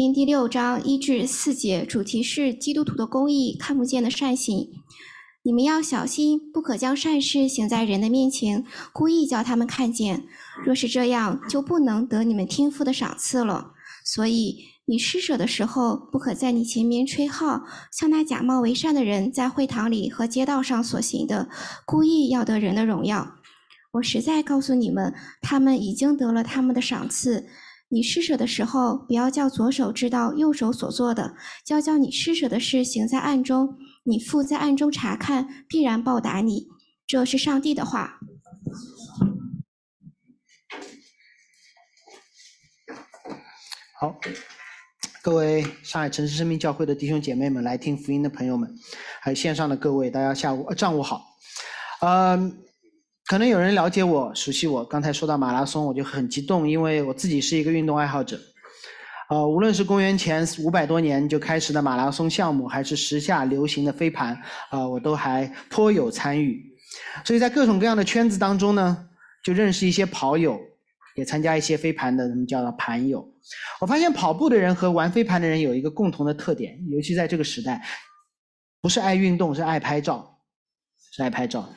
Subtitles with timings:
[0.00, 4.70] 因第六章一至四节主题是基督徒的公义看不见的善行。
[5.42, 10.24] 你们要小心，不可将善事行在人的面前，故意叫他们看见。
[10.64, 13.72] 若是这样，就不能得你们天父的赏赐了。
[14.02, 21.50] 所以，你施舍的时候，不可在你前面吹号，像那假冒为善的人在会堂里和街道上所行的，
[21.84, 23.34] 故意要得人的荣耀。
[23.92, 25.12] 我实在告诉你们，
[25.42, 27.50] 他们已经得了他们的赏赐。
[27.92, 33.76] 你施舍的时候，不要叫左手知道右手所做的，叫叫你施舍的事行在暗中。
[34.04, 36.68] 你父在暗中查看，必然报答你。
[37.04, 38.20] 这是上帝的话。
[43.98, 44.18] 好，
[45.20, 48.72] 各位上海城市生命教会的弟兄姐妹们，来听福音的朋友们，
[49.20, 51.22] 还有线上的各位，大家下午上午好。
[52.02, 52.62] 嗯，
[53.30, 54.84] 可能有人了解我、熟悉我。
[54.84, 58.36] 刚才说到马拉松，我就很激动，因为我自己是一个运动爱好者。
[59.28, 64.36] 呃，无论是公元前五百多年就开始的马拉松项目，还是时下流行的飞盘，
[64.70, 66.60] 啊，我都还颇有参与。
[67.24, 69.08] 所以在各种各样的圈子当中呢，
[69.44, 70.58] 就认识一些跑友，
[71.14, 73.24] 也参加一些飞盘的，他们叫做盘友。
[73.80, 77.80] 我发现跑步的人和玩飞盘的人有一个共同的特点，尤其在这个时代，
[78.82, 80.36] 不是爱运动，是爱拍照，
[81.12, 81.72] 是爱拍照。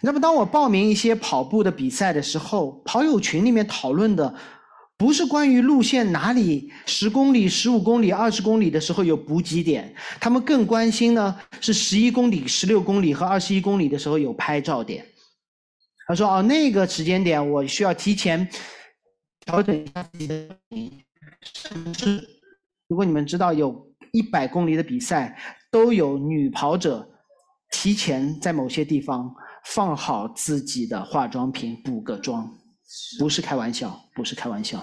[0.00, 4.34] 那么当我报名一些跑步的比赛的时候，跑友群里面讨论的。
[4.98, 15.04] 不是关于路线哪里十公里、十五公里、二十公里的时候有补给点，他们更关心呢是十一公里、十六公里和二十一公里的时候有拍照点。
[16.08, 18.48] 他说：“哦，那个时间点我需要提前
[19.44, 20.48] 调整一下自己的，
[21.42, 22.26] 甚至
[22.88, 25.36] 如果你们知道有一百公里的比赛，
[25.70, 27.06] 都有女跑者
[27.70, 29.30] 提前在某些地方
[29.66, 32.50] 放好自己的化妆品，补个妆。”
[33.18, 34.78] 不是开玩笑，不是开玩笑。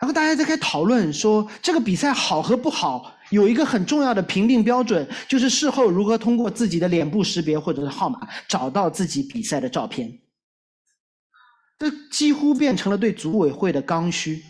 [0.00, 10.18] 然后大家在开讨论说，这个比赛好和不好，有一个很重要的评定标准，就是事后如何通过自己的脸部识别或者是号码找到自己比赛的照片。
[11.78, 14.42] 这几乎变成了对组委会的刚需。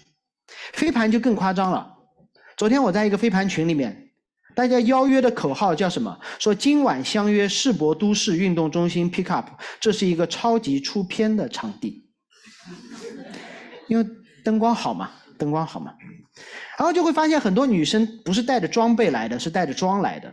[0.72, 1.92] 飞盘就更夸张了。
[2.56, 4.09] 昨天我在一个飞盘群里面。
[4.60, 6.14] 大家邀约的口号叫什么？
[6.38, 9.48] 说今晚相约世博都市运动中心 pick up，
[9.80, 12.06] 这是一个超级出片的场地，
[13.88, 14.06] 因为
[14.44, 15.94] 灯光好嘛，灯光好嘛。
[16.76, 20.30] 然后就会发现很多女生不是带着装备来的，是带着妆来的。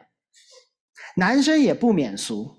[1.16, 2.54] 男生也不免俗，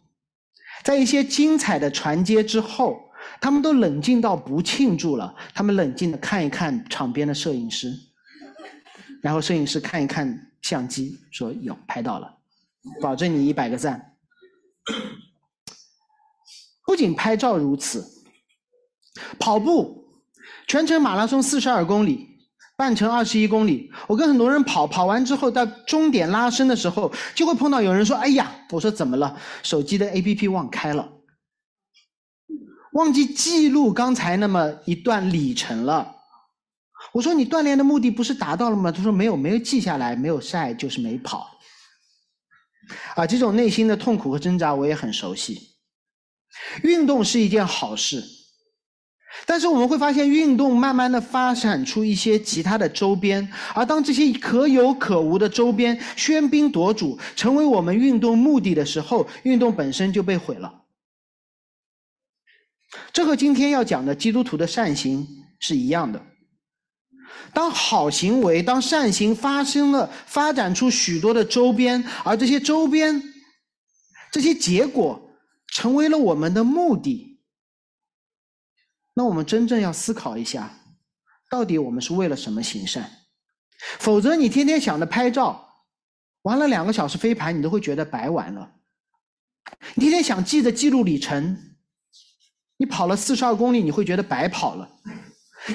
[0.83, 2.99] 在一些精彩的传接之后，
[3.43, 7.93] 他们都冷静到不庆祝了，他们冷静的看一看场边的摄影师，
[9.23, 10.45] 然后摄影师看一看。
[10.61, 12.37] 相机说有拍到了，
[13.01, 14.17] 保证你一百个赞。
[16.85, 18.05] 不仅拍照如此，
[19.39, 20.05] 跑步
[20.67, 22.29] 全程马拉松四十二公里，
[22.77, 23.91] 半程二十一公里。
[24.09, 29.41] 我跟很多人跑，跑完之后到终点拉伸的时候，就会碰到有人说：“哎呀，我说怎么了？
[29.63, 31.09] 手机的 APP 忘开了，
[32.95, 36.17] 忘记记录刚才那么一段里程了。”
[37.13, 38.93] 我说你锻炼的目的不是达到了吗？
[38.93, 41.59] 他说没有，没有记下来，没有晒，就是没跑。
[43.17, 45.77] 啊，这种内心的痛苦和挣扎我也很熟悉。
[46.83, 48.25] 运动是一件好事，
[49.47, 60.83] 但是我们会发现，运动慢慢的发展出一些其他的周边，而当这些可有可无的周边喧宾夺主，成为我们运动目的的时候，运动本身就被毁了。
[63.13, 65.27] 这和今天要讲的基督徒的善行
[65.61, 66.25] 是一样的。
[67.53, 73.23] 当好行为、当善行发生了，发展出许多的周边，而这些周边、
[74.31, 75.31] 这些结果
[75.69, 77.41] 成为了我们的目的，
[79.15, 80.71] 那我们真正要思考一下，
[81.51, 83.11] 到底我们是为了什么行善？
[83.99, 85.85] 否则，你天天想着拍照，
[86.43, 88.73] 玩了两个小时飞盘，你都会觉得白玩了；
[89.95, 91.57] 你天天想记着记录里程，
[92.77, 94.91] 你跑了四十二公里，你会觉得白跑了。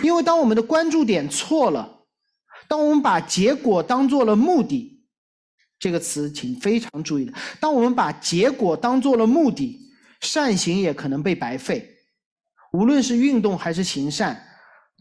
[0.02, 2.06] 因为当我们的关注点错了，
[2.68, 5.06] 当我们把结果当做了目的，
[5.78, 7.34] 这个词请非常注意的。
[7.60, 9.80] 当我们把结果当做了目的，
[10.22, 11.90] 善行也可能被白费。
[12.72, 14.42] 无论是运动还是行善，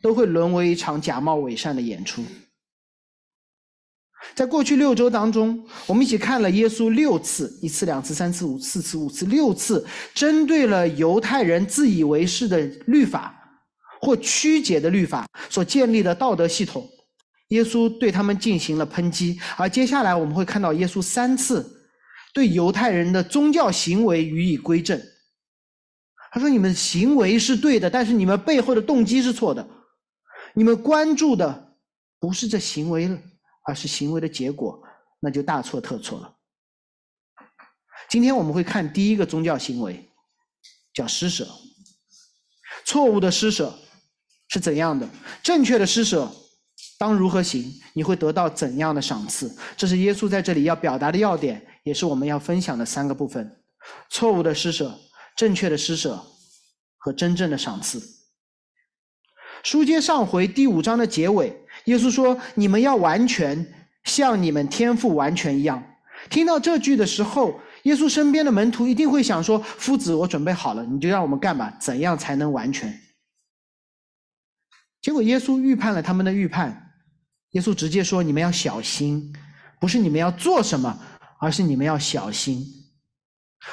[0.03, 2.23] 都会沦为一场假冒伪善的演出。
[4.35, 9.85] 在过去六周当中，我们一起看了耶稣六次，一次、两次、三次、五次、四次、五次、六次，
[10.15, 13.42] 针对了犹太人自以为是的律法。
[14.03, 16.89] 或曲解的律法所建立的道德系统，
[17.49, 19.41] 耶稣对他们进行了抨击。
[19.57, 21.89] 而接下来我们会看到耶稣三次
[22.35, 25.01] 对犹太人的宗教行为予以归正。
[26.33, 29.69] 他说：“你们行为是对的，但是你们背后的动机是错的。
[30.55, 31.77] 你们关注的
[32.19, 33.07] 不是这行为，
[33.67, 34.83] 而是行为的结果，
[35.21, 36.35] 那就大错特错了。
[38.09, 40.11] 今天我们会看第一个宗教行为，
[40.95, 41.47] 叫施舍。
[42.85, 43.79] 错误的施舍
[44.53, 45.09] 是怎样的？
[45.43, 46.31] 正确的施舍
[46.99, 47.73] 当如何行？
[47.95, 49.51] 你会得到怎样的赏赐？
[49.79, 53.51] 这是耶稣在这里要表达的要点，也是我们要分享的三个部分：
[54.11, 54.95] 错误的施舍、
[55.35, 56.23] 正确的施舍
[56.99, 57.99] 和真正的赏赐。
[59.63, 61.57] 书接上回第五章的结尾，
[61.87, 63.67] 耶稣说：“你们要完全，
[64.05, 65.83] 像你们天父完全一样。”
[66.29, 71.75] 听到这句的时候，耶稣身边的门徒一定会想说：“夫子，我准备好了，你就让我们干吧。
[71.81, 72.93] 怎样才能完全？”
[75.03, 76.95] 结果耶稣预判了他们的预判，
[77.51, 79.35] 耶稣直接说：“你们要小心，
[79.81, 80.99] 不是你们要做什么，
[81.41, 82.65] 而是你们要小心。”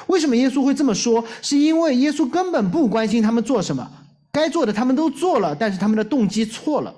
[0.08, 1.24] 为什么耶稣会这么说？
[1.40, 3.90] 是因为耶稣根本不关心他们做什么。
[4.32, 6.94] 该做的他们都做了，但是他们的动机错了。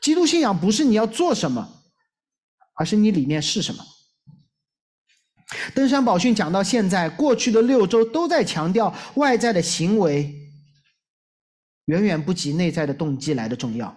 [0.00, 1.82] 基督信仰不是你要做什么，
[2.76, 3.84] 而是你里面是什么。
[5.74, 10.41] 登山宝训讲到现在，过去的六周都在强调外在的行为
[11.86, 13.94] 远远不及内在的动机来的重要，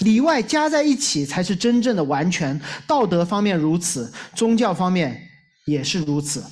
[0.00, 2.60] 里外加在一起才是真正的完全。
[2.86, 5.28] 道德方面如此，宗教方面
[5.66, 6.44] 也是如此。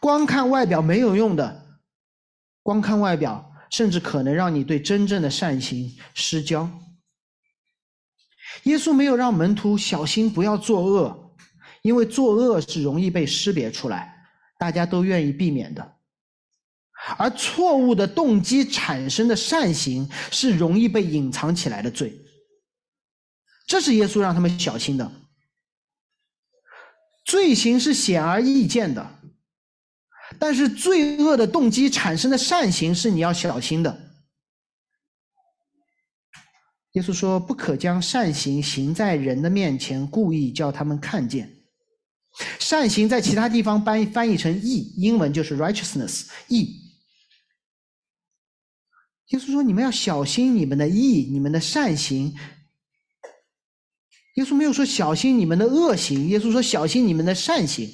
[0.00, 1.66] 光看外表没有用的，
[2.62, 3.44] 光看外表。
[3.70, 6.70] 甚至可能让你对真正的善行失焦。
[8.62, 11.34] 耶稣没有让门徒小心不要作恶，
[11.82, 14.10] 因为作恶是容易被识别出来，
[14.58, 15.96] 大家都愿意避免的。
[17.16, 22.12] 而错误的动机产生的善行是容易被隐藏起来的罪，
[23.66, 25.10] 这是耶稣让他们小心的。
[27.24, 29.14] 罪行是显而易见的。
[30.38, 33.98] 但是罪恶的动机产生的善行是你要小心的。
[36.92, 41.50] 耶稣说：“不可将善行行在人的面前，故意叫他们看见。”
[42.60, 46.87] 善行在其他地方翻翻译成义，英文就是 righteousness，义。
[49.28, 52.34] 耶稣说：“你们要小心你们的义，你们的善行。”
[54.36, 57.90] 耶稣没有说小心你们的恶行，耶稣说小心你们的善行。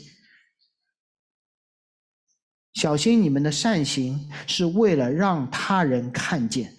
[2.75, 6.75] 小心你们的善行是为了让他人看见，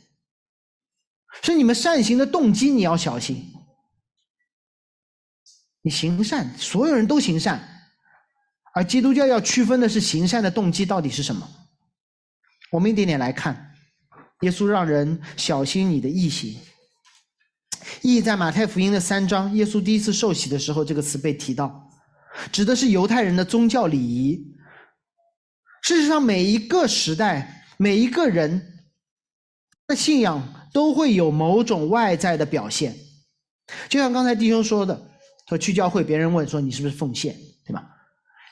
[1.41, 3.53] 所以你们善行的动机，你要小心。
[5.81, 7.61] 你行善，所有人都行善，
[8.73, 11.49] 而基督教要区分的是行善的动机到底是什么。
[12.71, 13.74] 我们一点点来看，
[14.41, 16.55] 耶稣让人小心你的义行。
[18.01, 21.89] 义在马太福音的三章，耶稣第一次受洗的时候，这个词被提到，
[22.51, 24.53] 指的是犹太人的宗教礼仪。
[25.81, 28.85] 事实上，每一个时代，每一个人
[29.87, 32.95] 的信仰都会有某种外在的表现。
[33.87, 35.09] 就像刚才弟兄说的，
[35.47, 37.35] 说去教会，别人问说你是不是奉献，
[37.65, 37.94] 对吧？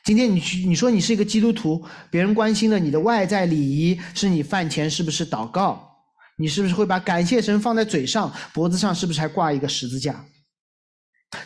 [0.04, 5.90] 今天你去，你说你是一个基督徒，别人关心的你的外在礼仪是你饭前是不是祷告，
[6.38, 10.24] 你是不是会把感谢神放在嘴上，脖子上是不是还挂一个十字架？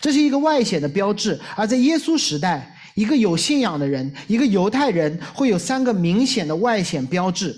[0.02, 1.40] 这是一个外显的标志。
[1.56, 2.74] 而在耶稣时代。
[2.98, 7.56] 一个有信仰的人，一个犹太人，会有三个明显的外显标志，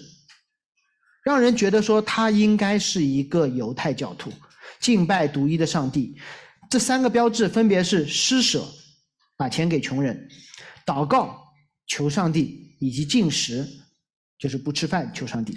[1.23, 4.29] 让人觉得说他应该是一个犹太教徒，
[4.81, 6.13] 敬拜独一的上帝。
[6.69, 8.67] 这三个标志分别是施舍，
[9.37, 10.13] 把钱给穷人；
[10.89, 11.39] 祷告，
[11.85, 13.63] 求上帝；以及进食，
[14.39, 15.55] 就是不吃饭求上帝。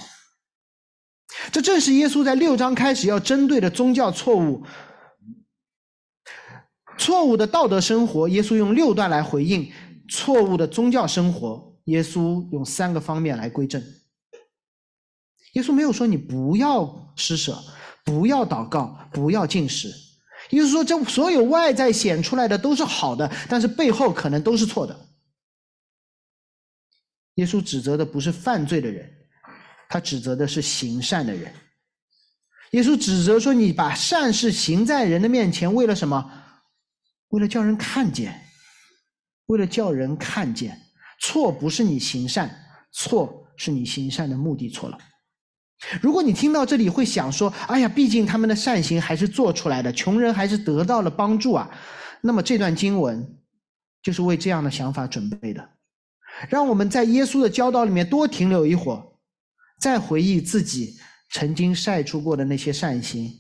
[1.51, 4.67] 这正是耶稣在六章开始要针对的宗教错误。
[6.99, 9.73] 错误的道德生活，耶稣用六段来回应；
[10.11, 13.83] 错误的宗教生活，耶稣用三个方面来归正。
[15.55, 17.59] 耶稣没有说你不要施舍，
[18.05, 19.89] 不要祷告，不要进食。
[20.51, 25.09] 耶稣说，这所有外在显出来的都是好的，但是背后可能都是错的。
[27.37, 29.11] 耶稣指责的不是犯罪的人，
[29.89, 31.53] 他指责的是行善的人。
[32.73, 36.31] 耶稣指责说，你把善事行在人的面前，为了什么？
[37.29, 38.39] 为了叫人看见，
[39.47, 40.79] 为了叫人看见，
[41.21, 42.51] 错不是你行善，
[42.93, 44.99] 错是你行善的目的错了。
[46.01, 51.69] 如果你听到这里会想说：“哎呀，毕竟他们的善行还是做出来的，穷人还是得到了帮助啊。”
[52.23, 53.27] 那么这段经文
[54.03, 55.69] 就是为这样的想法准备的。
[56.49, 59.03] 让我们在耶稣的教导里面多停留一会儿，
[59.81, 60.99] 再回忆自己
[61.31, 63.31] 曾经晒出过的那些善行，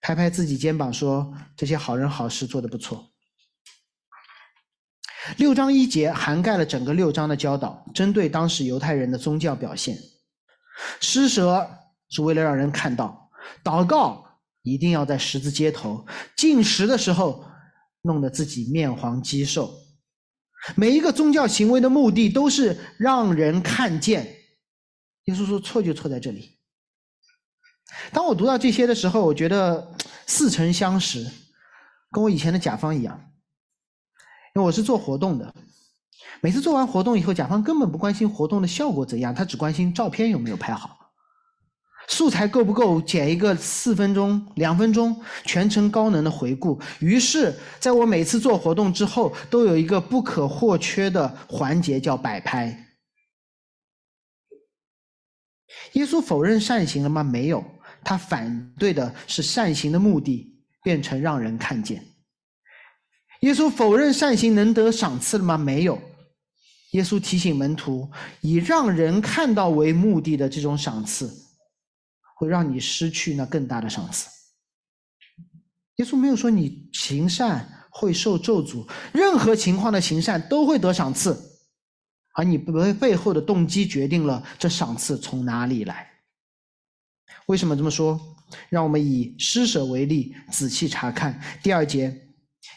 [0.00, 3.10] 拍拍自己肩膀说：“这些好人好事做得不错。”
[5.38, 9.96] 六章一节涵盖了整个六章的教导，针对当时犹太人的宗教表现。
[11.00, 11.68] 施舍
[12.10, 13.30] 是为了让人看到，
[13.62, 14.26] 祷告
[14.62, 16.04] 一定要在十字街头
[16.36, 17.44] 进食的时候，
[18.02, 19.72] 弄得自己面黄肌瘦。
[20.76, 24.24] 每一个宗教行为的目的都是让人看见。
[25.24, 26.58] 耶稣说错就错在这里。
[28.12, 31.24] 当我读到这些的时候，我觉得似曾相识，
[32.10, 33.32] 跟我以前的甲方一样。
[34.54, 35.54] 因为我是做活动的，
[36.40, 41.01] 每次做完活动以后，甲方根本不关心活动的效果怎样，他只关心照片有没有拍好。
[42.08, 43.00] 素材够不够？
[43.00, 46.78] 剪一个四分钟、两分钟，全程高能的回顾。
[47.00, 52.86] 于是，在我每次做活动之后，都有一个不可或缺的环节，叫摆拍。
[55.92, 57.22] 耶稣否认善行了吗？
[57.22, 57.64] 没有，
[58.04, 62.04] 他反对的是善行的目的变成让人看见。
[63.40, 65.56] 耶稣否认善行能得赏赐了吗？
[65.56, 66.00] 没有，
[66.92, 71.41] 耶稣提醒门徒，以让人看到为目的的这种赏赐。
[72.42, 74.28] 会让你失去那更大的赏赐。
[75.98, 78.84] 耶稣没有说你行善会受咒诅，
[79.14, 81.40] 任何情况的行善都会得赏赐，
[82.34, 86.10] 而你背背后的动机决定了这赏赐从哪里来。
[87.46, 88.20] 为什么这么说？
[88.68, 92.12] 让我们以施舍为例，仔细查看第二节。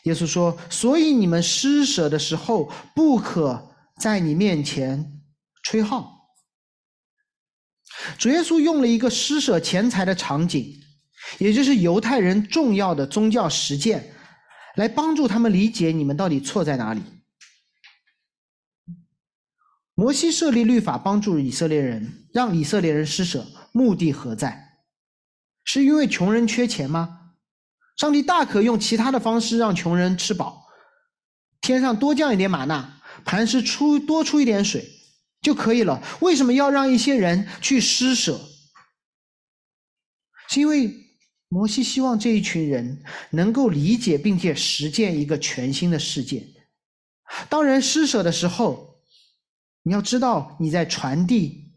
[0.04, 5.24] 耶稣说：“所以你们施舍的时候，不可在你面前
[5.64, 6.12] 吹号。”
[8.18, 10.82] 主耶稣用了一个施舍钱财的场景，
[11.38, 14.14] 也就是犹太人重要的宗教实践，
[14.76, 17.02] 来帮助他们理解你们到底错在哪里。
[19.96, 24.80] 摩西设立律法帮助以色列人，让以色列人施舍，目的何在？
[25.64, 27.32] 是因为穷人缺钱吗？
[27.98, 30.66] 上帝大可用其他的方式让穷人吃饱，
[31.62, 34.86] 天上多降一点玛纳，磐石出多出一点水。
[35.46, 36.02] 就可以了。
[36.22, 38.42] 为什么要让一些人去施舍？
[40.50, 40.92] 是因为
[41.50, 46.44] 摩西希望这一群人能够理解并且实践一个全新的世界。
[47.48, 49.04] 当人施舍的时候，
[49.84, 51.72] 你要知道你在传递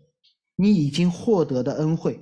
[0.57, 2.19] 你已经获得的恩惠。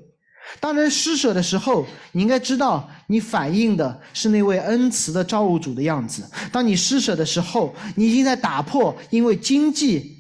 [0.59, 6.29] 当人施舍的时候，你应该知道你反映的是那位恩慈的造物主的样子。
[6.51, 10.17] 当你施舍的时候，你已经在打破因为经济。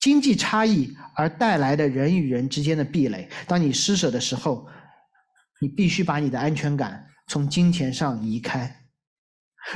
[0.00, 3.28] 经济差异而带来的人与人之间的壁垒。
[3.46, 4.66] 当你施舍的时候，
[5.60, 8.74] 你必须把你的安全感从金钱上移开。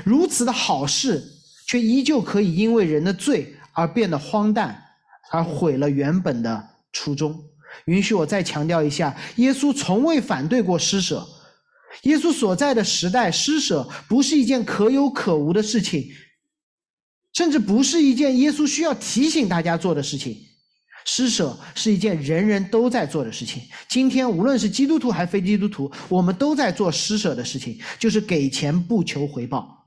[0.02, 1.22] 如此的好事，
[1.68, 4.82] 却依旧可以因为人的罪而变得荒诞，
[5.30, 7.38] 而毁了原本的初衷。
[7.86, 11.26] 允许我再强调一下：耶稣从未反对过施舍。
[12.04, 16.08] 耶稣所在的时代，施舍不是一件可有可无的事情。
[17.34, 20.36] 甚至不是一件耶稣需要提醒大家做的事情，
[21.04, 23.62] 施舍是一件人人都在做的事情。
[23.88, 29.86] 今天无论是基督徒还是非基督徒，我们都在做施舍的事情，就是给钱不求回报。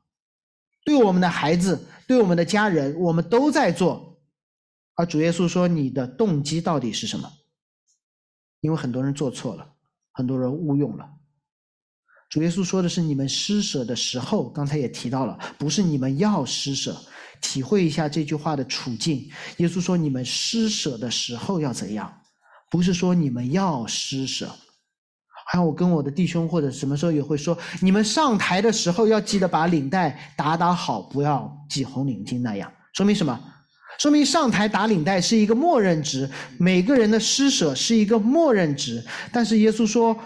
[0.85, 4.19] 对我们的孩子，对我们的家人，我们都在做。
[4.95, 7.31] 而主耶稣说：“你的动机到底是什么？”
[8.61, 9.73] 因为很多人做错了，
[10.11, 11.07] 很多人误用了。
[12.29, 16.95] 主耶稣说的是：“你们施舍的时候，刚才也提到了，不是你们要施舍。”
[17.39, 19.29] 体会一下这句话的处境。
[19.57, 22.11] 耶稣说：“你们施舍的时候要怎样？
[22.69, 24.49] 不是说你们要施舍。
[25.49, 32.69] 还有，我跟我的弟兄或者什么时候也会说，你们上台的时候要记得把领带打打好，不要系红领巾那样。
[32.93, 33.39] 说明什么？
[33.99, 36.29] 说明上台打领带是一个默认值，
[36.59, 39.01] 每个人的施舍是一个默认值。
[39.31, 40.17] 但是耶稣说，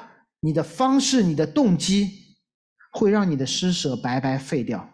[0.41, 2.36] 你的方式、你的动机，
[2.91, 4.88] 会让你的施舍白白废掉。”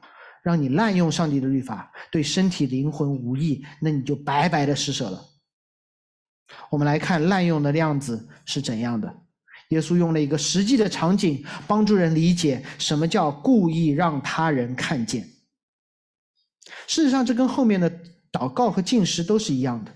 [0.43, 5.21] 让你滥用上帝的律法，对身体灵魂无益，那你就白白的施舍了。
[6.69, 9.13] 我们来看滥用的样子是怎样的。
[9.71, 15.27] 耶稣用了一个实际的场景，帮助人理解什么叫故意让他人看见。
[16.87, 17.91] 事实上，这跟后面的
[18.31, 19.93] 祷告和进食都是一样的。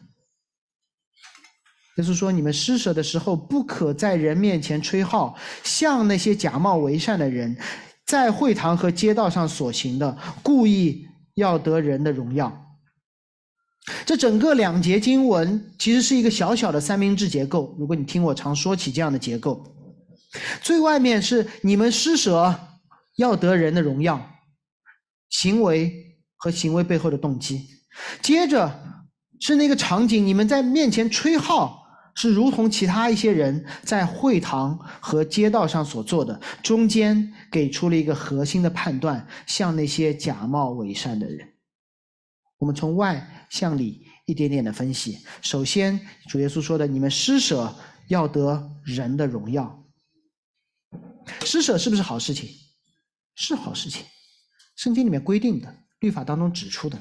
[2.02, 7.56] 耶稣说：“你们施舍的时候，不可在人面前吹号，像那些假冒为善的人。”
[8.04, 12.52] 在会堂和街道上所行的，故意要得人的荣耀。
[14.06, 17.74] 这整个两节经文其实是一个小小的三明治结构。
[17.80, 19.64] 如果你听我常说起这样的结构，
[20.62, 22.54] 最外面是你们施舍
[23.16, 24.20] 要得人的荣耀，
[25.30, 25.94] 行为
[26.36, 27.66] 和行为背后的动机。
[28.22, 28.70] 接着
[29.40, 31.81] 是那个场景，你们在面前吹号。
[32.16, 41.48] 是如同其他一些人在会堂和街道上所做的，中间给出了一个核心的判断，像那些假冒伪善的人。
[42.58, 45.18] 我们从外向里一点点的分析。
[45.42, 46.00] 首先，
[46.30, 47.74] 主耶稣说的：“你们施舍
[48.08, 49.84] 要得人的荣耀。”
[51.46, 52.50] 施舍是不是好事情？
[53.36, 54.06] 是好事情，
[54.76, 57.00] 圣经里面规定的，律法当中指出的。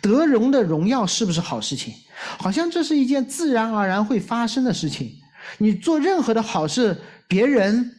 [0.00, 1.94] 得荣的荣耀是不是好事情？
[2.38, 5.12] 好像这是一件自然而然会发生的事情。
[5.58, 7.90] 你做任何的好事，别人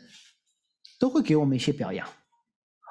[0.99, 2.07] 都会给我们一些表扬。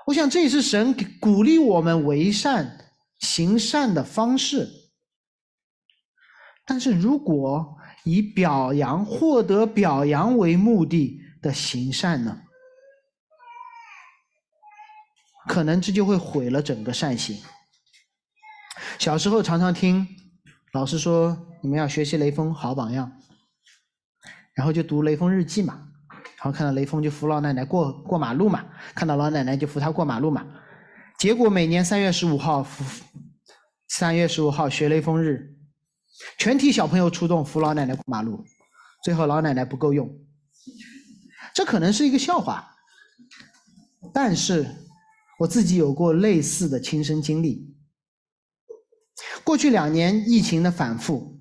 [0.07, 4.69] 我想这也是神鼓励我们为善、行善的方式。
[6.67, 12.37] 但是如果以表扬、获得表扬为目的的行善呢？
[15.49, 17.41] 可能这就会毁了整个善行。
[18.99, 20.07] 小时候常常听
[20.73, 23.11] 老师说，你们要学习雷锋好榜样，
[24.55, 30.47] 然后就读雷锋日记嘛，然后看到雷锋就扶老奶奶过过马路嘛，看到老奶奶就扶她过马路嘛，
[31.19, 33.05] 结果每年三月十五号扶
[33.89, 35.57] 三月十五号学雷锋日，
[36.39, 38.45] 全体小朋友出动扶老奶奶过马路，
[39.03, 40.09] 最后老奶奶不够用，
[41.55, 42.77] 这可能是一个笑话，
[44.15, 44.67] 但是
[45.41, 47.70] 我自己有过类似的亲身经历。
[49.51, 51.37] 过去两年疫情的反复，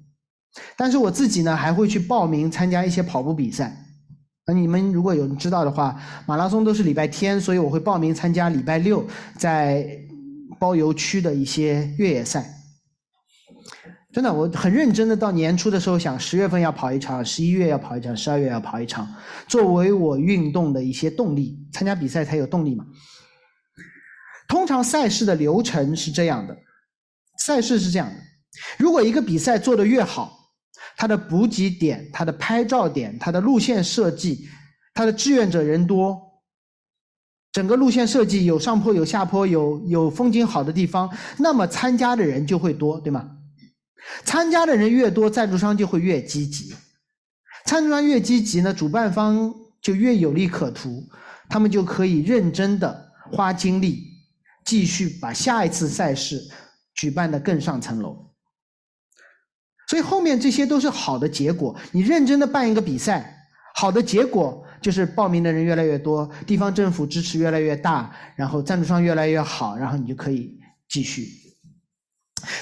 [0.76, 3.86] 但是我自己呢还会去报名参加一些跑步比赛。
[4.48, 9.06] 那你们如果有知道的话，马拉松都是礼拜天，所以我会报名参加礼拜六
[9.38, 9.88] 在
[10.60, 12.52] 包邮区的一些越野赛。
[14.12, 19.08] 真的，我很认真的到年初的时候想，十月份要跑一场，十一月要跑一场，十二月要跑一场，
[19.48, 22.84] 作为我运动的一些动力，参加比赛才有动力嘛。
[24.48, 26.58] 通常赛事的流程是这样的。
[27.40, 28.16] 赛事是这样的：
[28.78, 30.38] 如果一个比赛做得越好，
[30.98, 34.48] 它的补给点、它的拍照点、它的路线设计、
[34.94, 36.20] 它的志愿者人多，
[37.52, 43.38] 整个路线设计有上坡有下坡，有有风景好的地方，那么参加的人就会多，对吗？
[44.24, 46.74] 参加的人越多，赞助商就会越积极。
[47.66, 51.04] 赞助商越积极呢，主办方就越有利可图，
[51.50, 54.04] 他们就可以认真的花精力，
[54.66, 56.42] 继续把下一次赛事。
[57.00, 58.14] 举办的更上层楼，
[59.88, 61.74] 所以后面这些都是好的结果。
[61.94, 71.26] 你认真的办一个比赛，好的结果就是报名的人越来越多，地方政府支持越来越大，然后赞助商越来越好，然后你就可以继续。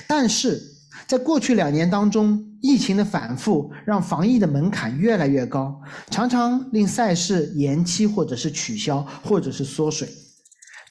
[0.05, 0.61] 但是
[1.07, 5.81] 在过去两年当中，疫情的反复让防疫的门槛越来越高，
[6.11, 10.07] 常常令赛事延期或者是取消，或者是缩水。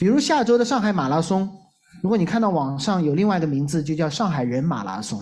[0.01, 1.49] 比如下周的上海马拉松。
[2.07, 5.21] 如果你看到网上有另外一个名字，就叫上海人马拉松，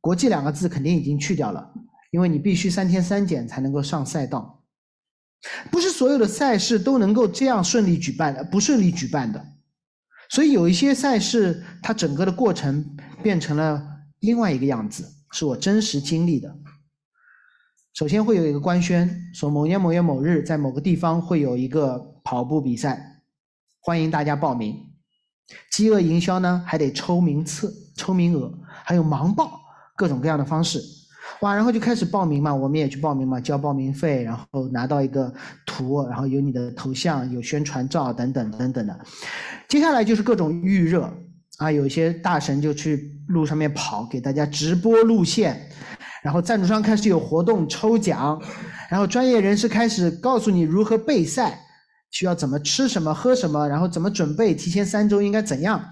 [0.00, 1.74] 国际两个字肯定已经去掉了，
[2.12, 4.62] 因为你必须三天三检才能够上赛道。
[5.68, 9.44] 不是所有的赛事都能够这样顺利举办的，不顺利举办的。
[10.30, 13.82] 所以有一些赛事，它整个的过程变成了
[14.20, 16.56] 另外一个样子，是我真实经历的。
[17.92, 23.20] 首先会有一个官宣，说某年某月某日在某个地方会有一个跑步比赛，
[23.80, 24.92] 欢迎大家报名。
[25.70, 28.52] 饥饿营销呢，还得抽名次、抽名额，
[28.84, 29.60] 还有盲报，
[29.94, 30.80] 各种各样的方式，
[31.40, 31.54] 哇！
[31.54, 35.32] 然后就开始报名嘛，我们也去报名嘛，交报名费，然后拿到一个
[35.64, 38.98] 图，然后有你的头像，有宣传照等等等等的。
[39.68, 41.12] 接下来就是各种预热
[41.58, 45.68] 啊，有一些大神就去路上面跑，给大家直播路线，
[46.22, 48.40] 然后赞助商开始有活动抽奖，
[48.90, 51.60] 然后专业人士开始告诉你如何备赛。
[52.16, 54.54] 需要怎么吃什么喝什么，然后怎么准备？
[54.54, 55.84] 提前三周应该怎样？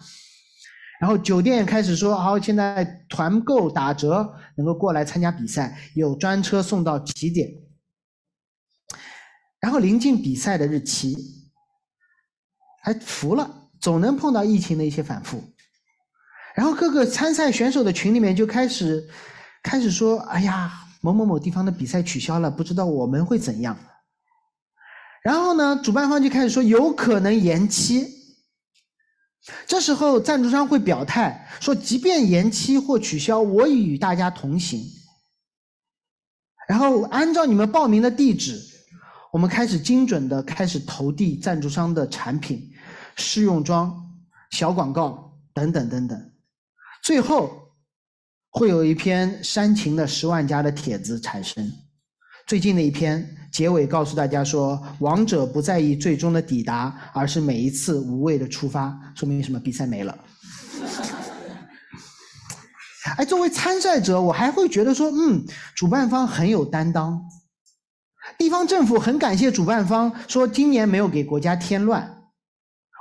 [0.99, 7.47] 然后酒店开始说好，现在团购打折，能够过来参加比赛，有专车送到起点。
[9.61, 11.15] 然后临近比赛的日期，
[12.83, 15.45] 还服了，总能碰到疫情的一些反复。
[16.55, 19.07] 然后各个参赛选手的群里面就开始
[19.63, 23.77] 开始说：“哎呀，某某某地方的比赛取消了，不知道我们会怎样。”
[25.25, 28.07] 然后呢，主办方就开始说有可能延期。
[29.67, 34.85] 这时候赞助商会表态说，即便延期或取消，我已与大家同行。
[36.69, 38.61] 然后按照你们报名的地址，
[39.33, 42.71] 我们开始精准的开始投递赞助商的产品、
[43.17, 43.95] 试用装、
[44.51, 46.33] 小广告等等等等。
[47.03, 47.51] 最后
[48.51, 51.71] 会有一篇煽情的十万加的帖子产生。
[52.47, 53.37] 最近的一篇。
[53.51, 58.99] 结尾告诉大家说，王者不在意最终的抵达，而是每一次无畏的出发。
[59.15, 59.61] 说明什么？
[59.61, 60.19] 比赛没了。
[63.17, 65.45] 哎，作为参赛者，我还会觉得说，嗯，
[65.77, 67.23] 主办方很有担当，
[68.37, 72.25] 地方政府很感谢主办方，说今年没有给国家添乱，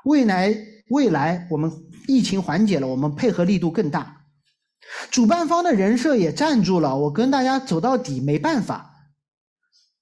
[0.06, 0.56] 未来
[0.89, 1.71] 未来我们
[2.08, 4.17] 疫情缓解了，我们配合力度更大，
[5.10, 8.91] 主办方的人设也站住了，我跟大家走到底，没办法。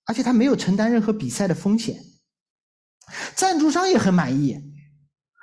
[0.05, 1.97] 而且他没有承担任何比赛的风险。
[3.35, 4.57] 赞助商也很满意，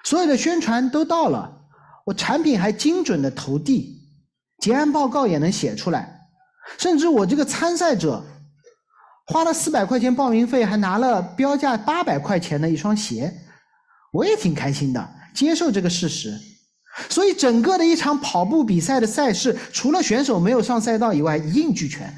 [0.04, 1.66] 所有的宣传都到了，
[2.06, 4.08] 我产品还精准的投递，
[4.58, 6.20] 结案报告也能写出来，
[6.78, 8.24] 甚至我这个参赛者
[9.26, 13.32] 花了四百块钱报名费，还拿了标价八百块钱的一双鞋，
[14.12, 16.34] 我也挺开心的，接受这个事实。
[17.10, 22.12] 所以整个的一场跑步比赛的赛事，除了选手没有上赛道以外，一应俱全，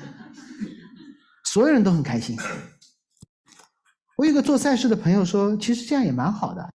[1.53, 2.39] 所有人都很开心。
[4.17, 6.73] 我有个做赛事的朋友说，其实这样也蛮好的，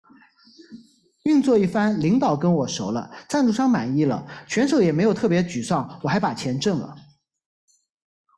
[1.26, 6.96] 运作一番，领导跟我熟了，赞助商满意了，选手也没有特别沮丧，我还把钱挣了。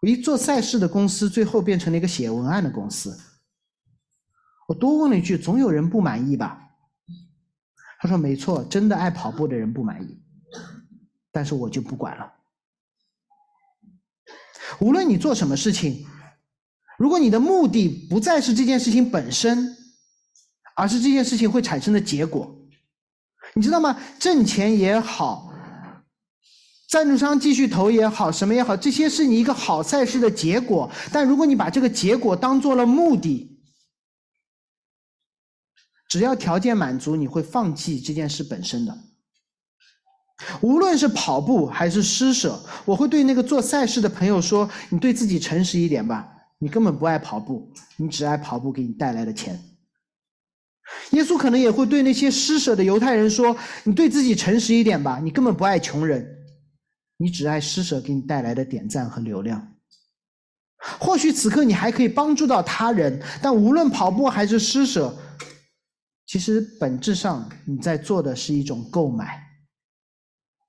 [0.02, 3.18] 我一做赛事的公司，最后变成了一个写文案的公司。
[4.68, 6.60] 我多问了一句，总有人不满意吧？
[8.02, 10.22] 他说没错，真的爱跑步的人不满意，
[11.32, 12.30] 但是我就不管了。
[14.82, 16.06] 无论你做什么事情。
[16.98, 19.76] 如果你的目的不再是这件事情本身，
[20.76, 22.54] 而是这件事情会产生的结果，
[23.54, 23.98] 你知道吗？
[24.20, 25.52] 挣钱也好，
[26.90, 30.90] 赞助商继续投也好，什么也好，这些是你一个好赛事的结果。
[31.12, 33.60] 但如果你把这个结果当做了目的，
[36.10, 38.98] 只要条件满足，你会放弃这件事本身的。
[40.62, 46.30] 无论是跑步还是施舍，我会对那个做赛事的朋友说：“你对自己诚实一点吧。”
[46.66, 49.64] 你根本不爱跑步，你只爱跑步给你带来的钱。
[51.12, 56.28] 耶稣可能也会对那些施舍的犹太人说：“你对自己诚实一点吧，你根本不爱穷人，
[57.18, 59.76] 你只爱施舍给你带来的点赞和流量。”
[61.00, 65.16] 或许此刻你还可以帮助到他人，但无论跑步还是施舍，
[66.26, 69.40] 其实本质上你在做的是一种购买，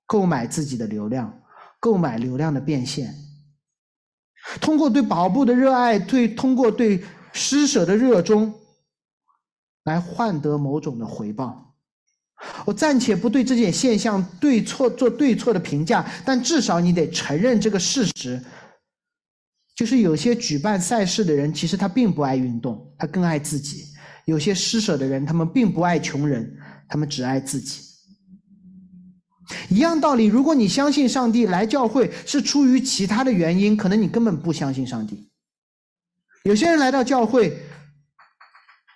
[0.05, 1.41] 购买自己的流量，
[1.79, 3.15] 购买流量的变现。
[4.61, 8.53] 通过对跑步的热爱，对通过对施舍的热衷，
[9.83, 11.75] 来换得某种的回报。
[12.65, 18.39] 我暂且不对这件现象对错做对错的评价，但至少你得承认这个事实，
[19.75, 23.85] 就是有些举办赛事的人，其实他并不爱运动，他更爱自己；
[24.25, 26.55] 有些施舍的人，他们并不爱穷人，
[26.87, 27.86] 他们只爱自己。
[29.69, 35.29] 一样道理，如果你相信上帝来教会是出于其他的原因，可能你根本不相信上帝。
[36.43, 37.57] 有些人来到教会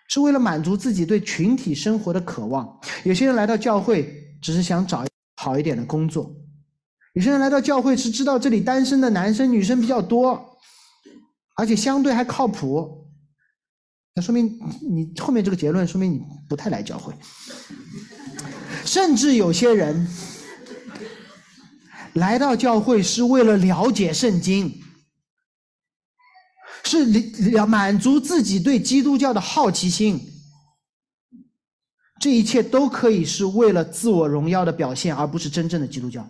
[0.10, 5.06] 是为了满足自己对群体生活的渴望，有些人来到教会只是想找
[5.38, 6.34] 好一点的工作，
[7.14, 10.58] 有些人来到教会是知道这里单身的男生女生比较多，
[11.56, 13.08] 而且相对还靠谱。
[14.14, 14.60] 那说明
[14.90, 17.14] 你后面这个结论说明你不太来教会，
[18.86, 20.08] 甚至有些人。
[22.14, 24.84] 来到教会是为了了解圣经，
[26.84, 27.06] 是
[27.52, 30.20] 了满足自己对基督教的好奇心。
[32.20, 36.28] 这一切都可以是为了自我荣耀的表现，而不是真正的基督教。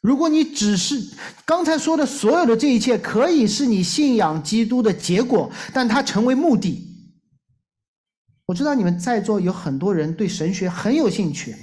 [0.00, 1.10] 如果你只是
[1.44, 6.86] 刚才说的所有的这一切，可以是你信仰基督的结果，但它成为目的。
[8.46, 11.56] 我知道你们在座有很多人对神学很有兴趣。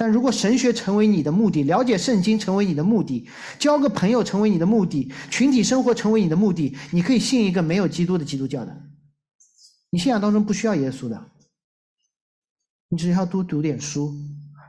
[0.00, 8.74] 但如果神学成为你的目的，了解圣经成为你的目的，交个朋友成为你的目的，群体生活成为你的目的，你可以信一个没有基督的基督教的。
[9.90, 11.30] 你信仰当中不需要耶稣的，
[12.88, 14.14] 你只要多读点书，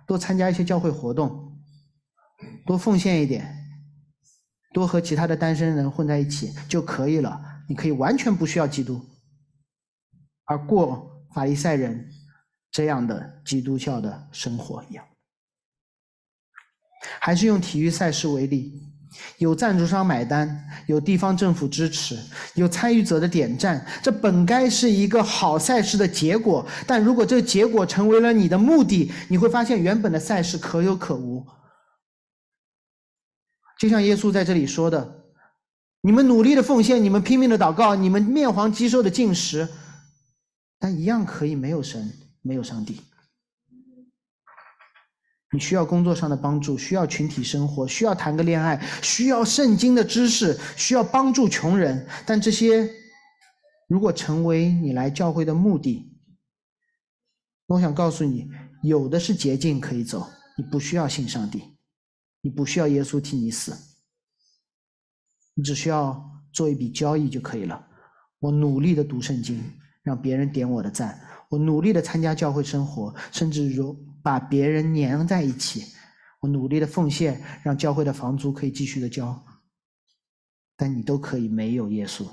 [0.06, 1.58] 多参加一些教会活动，
[2.66, 3.56] 多奉献一点，
[4.74, 7.42] 多和其他的单身人混在一起就可以了。
[7.70, 9.00] 你可以完全不需要基督，
[10.44, 12.06] 而过法利赛人
[12.70, 15.06] 这样的基督教的生活一样。
[17.20, 18.82] 还是用体育赛事为例，
[19.38, 22.18] 有赞助商买单，有地方政府支持，
[22.56, 26.66] 有参与者的点赞，这本该是一个好赛事的结果。
[26.86, 31.46] 但如果这个结果成为了你的目的，你会发现原本的赛事可有可无。
[33.80, 35.24] 就像耶稣在这里说的
[36.02, 39.68] ：“你们努力的奉献，你们拼命的祷告，你们面黄肌瘦的进食，
[40.80, 42.12] 但一样可以没有神，
[42.44, 43.02] 没有上帝。”
[45.54, 52.08] 你需要工作上的帮助，需要群体生活，需要谈个恋爱，需要圣经的知识，需要帮助穷人。
[52.26, 52.90] 但这些
[53.90, 56.10] 如果成为你来教会的目的，
[57.66, 58.50] 我想告诉你，
[58.82, 60.26] 有的是捷径可以走。
[60.58, 61.62] 你不需要信上帝，
[62.42, 63.76] 你不需要耶稣替你死，
[65.54, 67.88] 你只需要做一笔交易就可以了。
[68.40, 69.62] 我努力的读圣经，
[70.02, 71.10] 让别人点我的赞；
[71.50, 73.98] 我努力的参加教会生活，甚至如。
[74.24, 75.94] 把别人粘在一起，
[76.40, 79.44] 我努力的奉献，让教会的房租可以继续的交。
[80.76, 82.28] 但你都可以没有耶稣。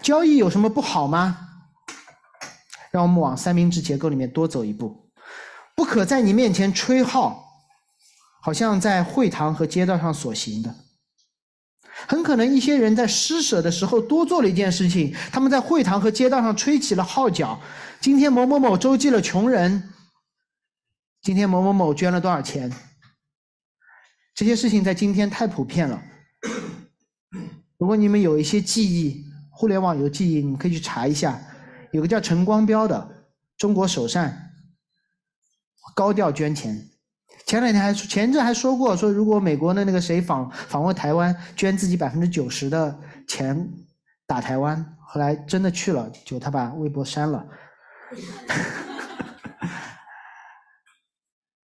[0.00, 1.48] 交易有什么不好吗？
[2.92, 5.10] 让我们往三明治结构里面多走一步，
[5.74, 7.44] 不可在你面前吹号，
[8.40, 10.72] 好像在会堂和街道上所行的。
[12.06, 17.60] 很可能一些人在施舍的时候多做了一件事情，他们在会堂和街道上吹起了号角。
[18.00, 19.90] 今天某某某周济了穷人，
[21.22, 22.70] 今天某某某捐了多少钱？
[24.34, 26.02] 这些事情在今天太普遍了。
[27.78, 31.40] 如果你们有一些记忆，互联网有记忆，你们可以去查一下。
[31.92, 34.50] 有个叫陈光标的中国首善，
[35.94, 36.90] 高调捐钱。
[37.46, 43.68] 前两天还说前阵还说过，说如果美国的那个谁访访问台湾，捐自己百分之九十的钱
[44.26, 44.96] 打台湾。
[45.06, 47.46] 后来真的去了，就他把微博删了。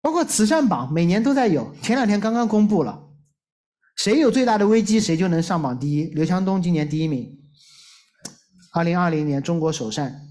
[0.01, 3.09] 包括慈善榜每年都在有，前两天刚刚公布了，
[3.97, 6.05] 谁有最大的危机，谁就能上榜第一。
[6.05, 7.37] 刘强东今年第一名。
[8.73, 10.21] 二零二零年，中国首善，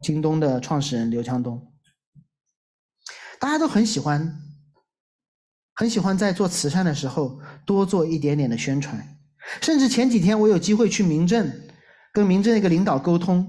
[0.00, 1.72] 京东的创始人刘强东，
[3.40, 4.40] 大家都很喜欢，
[5.78, 9.00] 很喜欢在做慈善的时候多做一点点的宣传。
[9.60, 11.48] 甚至前几天我有机会去民政，
[12.12, 13.46] 跟民政一个领导沟通，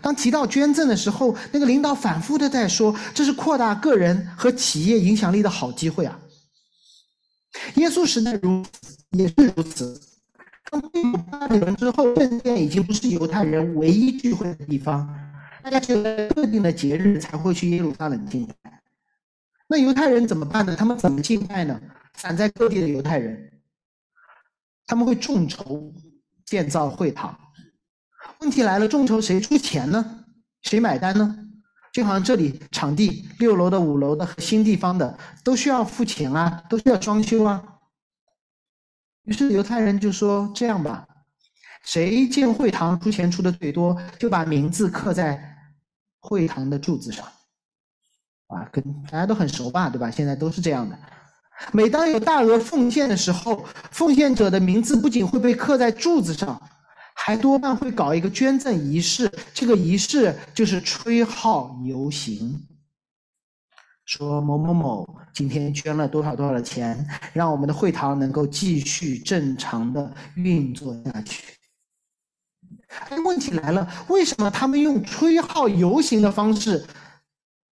[0.00, 6.16] 当提到捐赠的时候，那个领导反复的在说，这是扩大个人和企业影响力的好机会啊。
[7.74, 8.64] 耶稣时代如，
[9.10, 10.00] 也是如此。
[10.70, 15.12] 当有巴比伦之后，圣殿已经不是犹太人唯一聚会的地方，
[15.60, 18.83] 大家只有特定的节日才会去耶路撒冷敬拜。
[19.74, 20.76] 那犹太人怎么办呢？
[20.76, 21.80] 他们怎么敬拜呢？
[22.14, 23.60] 散在各地的犹太人，
[24.86, 25.92] 他们会众筹
[26.46, 27.36] 建造会堂。
[28.38, 30.24] 问题来了，众筹谁出钱呢？
[30.62, 31.36] 谁买单呢？
[31.92, 37.60] 就好像这里场地六楼的、五楼的和新地方的都需要付钱啊，都需要装修啊。
[39.24, 41.04] 于是犹太人就说：“这样吧，
[41.82, 45.52] 谁建会堂出钱出的最多，就把名字刻在
[46.20, 47.26] 会堂的柱子上。”
[48.54, 50.10] 啊，跟大家都很熟吧，对吧？
[50.10, 50.98] 现在都是这样的。
[51.72, 56.60] 每当有大额奉献的时候，奉献者的名字不仅会被刻在柱子上，
[57.14, 59.30] 还多半会搞一个捐赠仪式。
[59.52, 62.60] 这个仪式就是吹号游行。
[64.04, 71.42] 说某某某今天捐了多少多少钱，让我们的会堂能够继续正常的运作下去。
[73.08, 76.84] 哎，问题来了，为什么他们用吹号游行的方式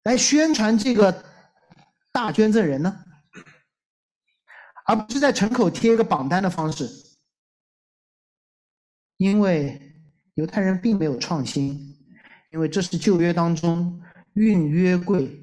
[0.04, 1.24] 来宣传这个
[2.12, 3.04] 大捐赠人呢？
[4.86, 6.88] 而不是在城口贴一个榜单的方式？
[9.16, 9.80] 因为
[10.34, 11.96] 犹太人并没有创新，
[12.50, 14.00] 因为这是旧约当中
[14.34, 15.38] 运约柜。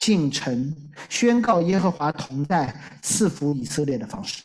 [0.00, 0.74] 进城
[1.10, 4.42] 宣告耶和华同在、赐福以色列的方式。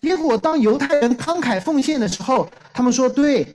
[0.00, 3.54] 结果，当犹太人慷慨奉献的时候，他们说：“对，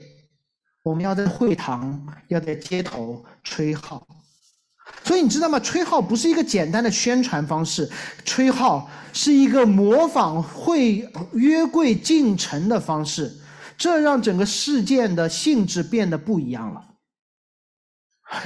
[0.84, 4.06] 我们要在会堂、要在街头吹号。”
[5.04, 5.58] 所以你知道吗？
[5.60, 7.90] 吹号不是一个简单的宣传方式，
[8.24, 13.34] 吹号是一个模仿会约柜进城的方式，
[13.76, 16.84] 这让整个事件的性质变得不一样了。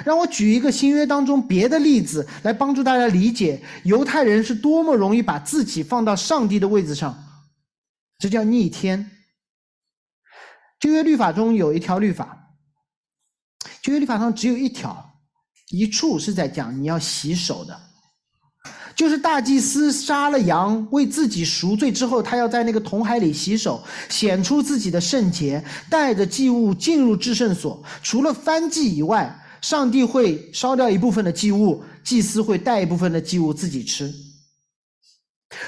[0.04, 7.20] 让我举一个新约当中别的例子，来帮助大家理解犹太人是多么容易把自己放到上帝的位置上，
[8.18, 9.10] 这叫逆天。
[10.78, 12.54] 旧约律法中有一条律法，
[13.82, 15.11] 旧约律法上只有一条，
[15.72, 17.76] 一处是在讲你要洗手的，
[18.94, 29.38] 就是大祭司杀了羊为自己赎罪之后，他要在那个铜海里洗手，显出自己的圣洁，带着祭物进入至圣所，除了翻祭以外。
[29.62, 34.12] 上帝会烧掉一部分的祭物，祭司会带一部分的祭物自己吃。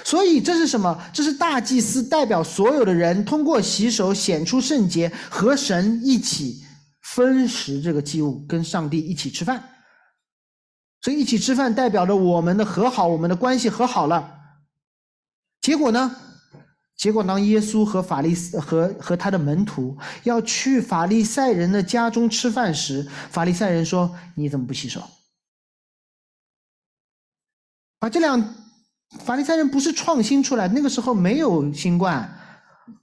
[0.03, 1.01] 所以这是什么？
[1.13, 6.61] 这是大祭司代表所有的人通过洗手显出圣洁，和神一起
[7.03, 9.63] 分食这个祭物，跟上帝一起吃饭。
[11.05, 14.39] 所以一起吃饭代表着我们的和好，我们的关系和好了。
[15.61, 16.17] 结果呢？
[16.97, 25.03] 结果，当耶稣和法利斯和和他的门徒要去法利赛人的家中吃饭时，法利赛人说：“你怎么不洗手？”
[28.01, 28.55] 啊，这两
[29.27, 32.35] 法利赛人不是创新出来，那个时候没有新冠，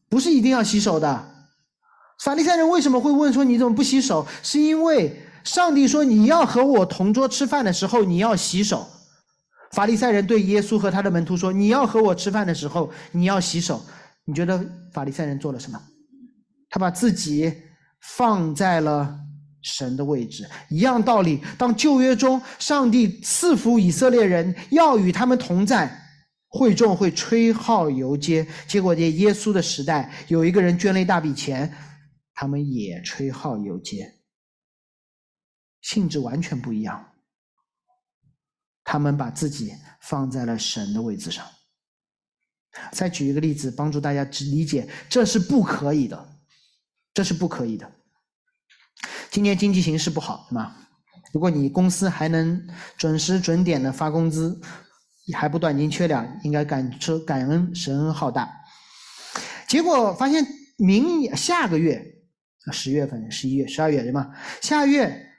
[0.10, 1.28] 不是一定要洗手的。
[2.24, 8.88] 法利赛人为什么会问说：“你怎么不洗手？”是因为上帝说：“你要和我同桌吃饭的时候，你要洗手。”
[9.72, 13.82] 法利赛人对耶稣和他的门徒说：“你要和我吃饭的时候，你要洗手。”
[14.26, 15.82] 你觉得法利赛人做了什么？
[16.70, 17.52] 他把自己
[18.16, 19.20] 放在了
[19.64, 20.48] 神的位置。
[20.70, 25.92] 一样道理，当旧约中上帝赐福以色列人，要与他们同在，
[26.48, 31.74] 会众会吹号游街，结果在耶稣的时代，有一个人捐了一大笔钱，
[32.36, 34.08] 他们也吹号游街，
[35.82, 37.06] 性质完全不一样。
[38.84, 41.46] 他们把自己放在了神的位置上。
[42.92, 46.40] 再举一个例子，帮助大家理解，这是不可以的，
[47.14, 47.92] 这是不可以的。
[49.30, 50.76] 今年经济形势不好，对吗？
[51.34, 52.68] 如果你公司还能
[52.98, 54.60] 准时准点的发工资，
[55.34, 58.50] 还不断斤缺两，应该感受感恩神恩浩大。
[59.68, 60.46] 结果发现
[60.78, 62.04] 明下个月，
[62.74, 64.34] 十月份、十一月、十二月对吗？
[64.62, 65.31] 下月，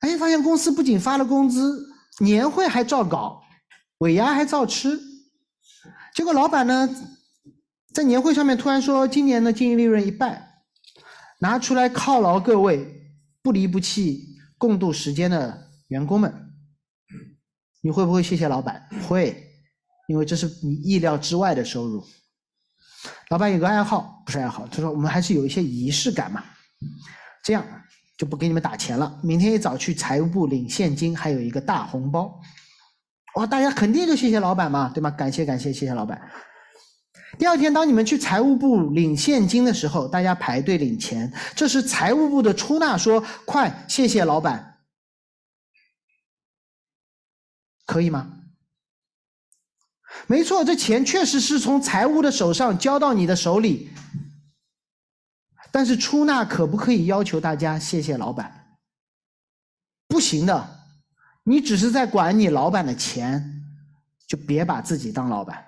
[0.00, 1.88] 哎，发现公司不仅发了工资，
[2.20, 3.42] 年会还照搞，
[3.98, 4.98] 尾牙还照吃。
[6.14, 6.88] 结果老板呢，
[7.92, 10.62] 在年会上面突然说，今年的经营利润一半，
[11.40, 16.32] 拿出来犒劳各位不离不弃共度时间的员工们。
[17.82, 18.88] 你会不会谢谢老板？
[19.08, 19.50] 会，
[20.08, 22.04] 因为这是你意料之外的收入。
[23.30, 26.44] 老板有个爱好，不是爱好，他说我们还是有一些仪式感嘛。
[27.42, 27.64] 这样
[28.20, 32.38] 就不给你们打钱了，明天一早去财务部领现金，还有一个大红包。
[33.36, 35.10] 哇，大家肯定就谢谢老板嘛，对吗？
[35.10, 36.20] 感谢感谢谢谢老板。
[37.38, 44.82] 第二天，当你们去财务部领现金的时候，大家排队领钱，这是财务部的出纳说：“快，谢谢老板。”
[47.86, 48.30] 可以吗？
[50.26, 53.88] 没错，这钱确实是从财务的手上交到你的手里，
[55.72, 58.76] 但是出纳可不可以要求大家谢谢老板？
[60.08, 60.78] 不行的。
[61.44, 63.62] 你只是在管你老板的钱，
[64.26, 65.64] 就别把自己当老板。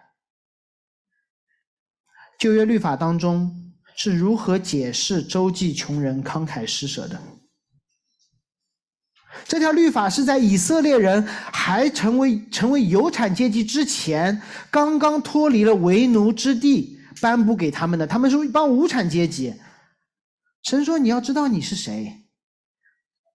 [2.38, 7.20] 旧约律法当中是如何解释周济穷人、慷慨施舍的？
[9.46, 18.06] 这条律法是在以色列人还成为成为有产阶级之前，刚刚脱离了为奴之地颁布给他们的。
[18.06, 19.54] 他们是一帮无产阶级。
[20.62, 22.18] 神说：“你要知道你是谁。”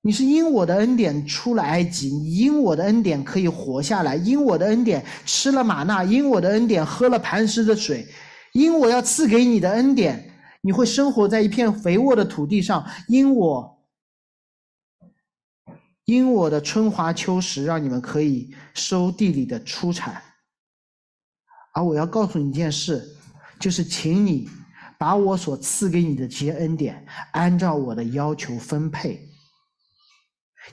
[0.02, 8.08] 你是因我的恩典出了埃及，你因我的恩典可以活下来，因我的恩典吃了玛纳，因我的恩典喝了磐石的水，
[8.54, 13.84] 因我要赐给你的恩典，你会生活在一片肥沃的土地上，因我，
[16.06, 20.22] 因我的春华秋实，让你们可以收地里的出产。
[21.74, 23.18] 而我要告诉你一件事，
[23.60, 24.50] 就是请你
[24.98, 29.30] 把我所赐给你的这些恩典，按照我的要求分配。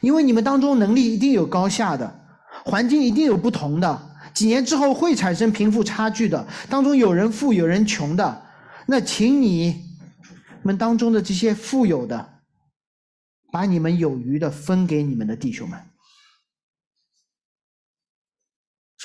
[0.00, 2.26] 因为你们当中能力一定有高下的，
[2.64, 8.42] 环境一定有不同的，几年之后会产生贫富差距的，当中有人富有人穷的，
[8.86, 9.84] 那请你
[10.62, 12.40] 们当中的这些富有的，
[13.52, 15.78] 把你们有余的分给你们的弟兄们。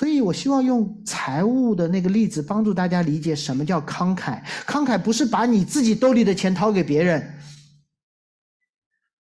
[0.00, 4.42] 所以我希望用财务的那个例子帮助大家理解什么叫慷慨。
[4.64, 7.38] 慷慨不是把你自己兜里的钱掏给别人，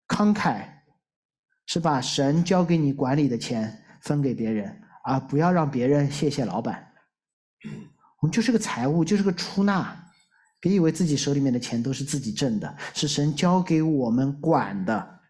[0.09, 0.67] 慷慨。
[1.67, 6.83] 是把神交给你管理的钱分给别人，而不要让别人谢谢老板。
[8.21, 9.95] 我们就是个财务，就是个出纳，
[10.59, 15.21] 别以为自己手里面的钱都是自己挣的，是神交给我们管的。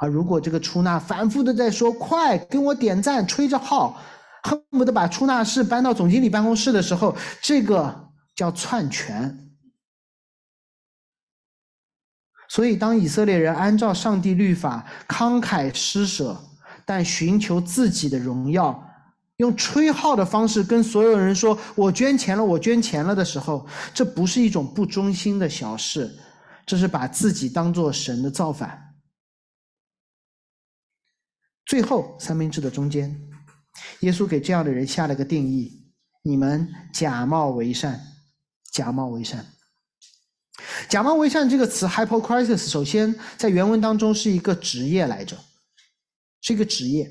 [0.00, 4.00] 而如果这个出纳反复的在说“快给我点赞”，吹着号，
[4.44, 9.50] 恨不得把出纳室搬到总经理办公室的时候，这个叫篡权。
[12.48, 16.40] 所以，当以色列人按照上帝律法慷慨施舍，
[16.86, 18.82] 但寻求自己的荣耀，
[19.38, 26.16] 用吹号的方式跟所有人说“我捐钱了，我捐钱了”的时候，这不是一种不忠心的小事，
[26.64, 28.87] 这是把自己当做神的造反。
[31.68, 33.14] 最后，三明治的中间，
[34.00, 35.70] 耶稣给这样的人下了个定义：
[36.22, 38.00] 你们假冒为善，
[38.72, 39.44] 假冒为善。
[40.88, 45.36] 假冒为善这个词 hypocrisis，首先在原文当中是一个职业来着，
[46.40, 47.06] 是一个职业，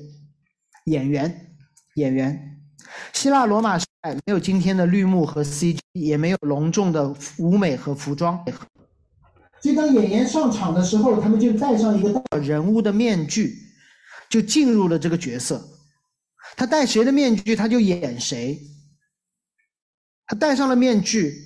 [0.86, 1.54] 演员，
[1.94, 2.60] 演员。
[3.12, 8.44] 希腊罗马时代没有今天的绿幕和 CG，也没有隆重的舞美和服装，
[9.60, 13.56] 所以当演员上场的时候，他们就戴上一个人物的面具，
[14.30, 15.62] 就进入了这个角色。
[16.56, 18.58] 他戴谁的面具，他就演谁。
[20.26, 21.44] 他戴上了面具。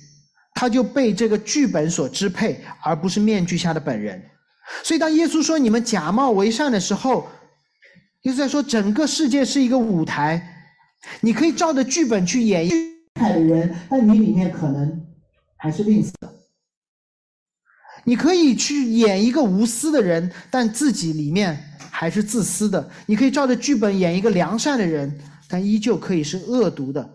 [0.55, 4.23] 他就被这个剧本所支配，而不是面具下的本人。
[4.83, 7.27] 所以，当耶稣说你们假冒为善的时候，
[8.21, 10.69] 耶稣在说整个世界是一个舞台，
[11.21, 12.69] 你可以照着剧本去演一
[13.15, 15.03] 的人，但你里面可能
[15.57, 16.11] 还是吝啬；
[18.03, 21.57] 你可以去演一个无私的人，但自己里面
[21.89, 27.07] 还是自私的；你可以照着剧本演一个良善的人，但依旧可以是恶毒的。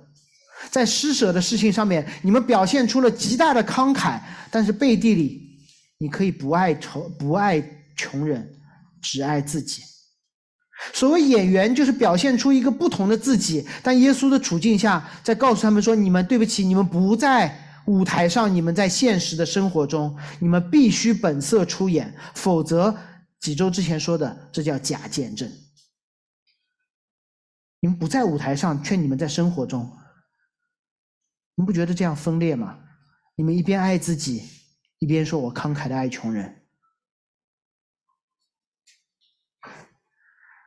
[0.70, 4.20] 在施舍的事情上面，你们表现出了极大的慷慨，
[4.50, 5.58] 但是背地里，
[5.98, 7.62] 你可以不爱仇，不爱
[7.96, 8.48] 穷人，
[9.00, 9.82] 只爱自己。
[10.92, 13.64] 所谓演员，就是表现出一个不同的自己。
[13.82, 22.94] 但耶稣的处境下，在告诉他们说：“你们对不起，你们不在舞台上，你们在现实的生活中，你们必须本色出演，否则
[23.40, 25.50] 几周之前说的，这叫假见证。
[27.80, 29.90] 你们不在舞台上，却你们在生活中。”
[31.56, 32.78] 你们不觉得这样分裂吗？
[33.34, 34.44] 你们一边爱自己，
[34.98, 36.66] 一边说我慷慨的爱穷人。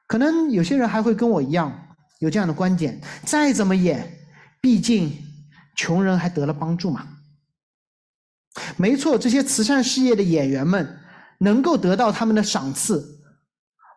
[0.08, 4.28] 可能有些人还会跟我一样有这样的观点：再怎么演，
[4.60, 5.31] 毕竟
[5.76, 7.08] 穷人还得了帮助嘛。
[8.76, 11.00] 没错，这些慈善事业的演员们
[11.40, 13.20] 能够得到他们的赏赐、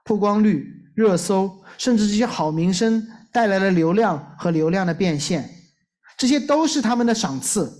[0.04, 5.50] 曝光率、热搜，甚至这些好名声带来了流量和流量的变现。
[6.16, 7.70] 这些都是他们的赏赐，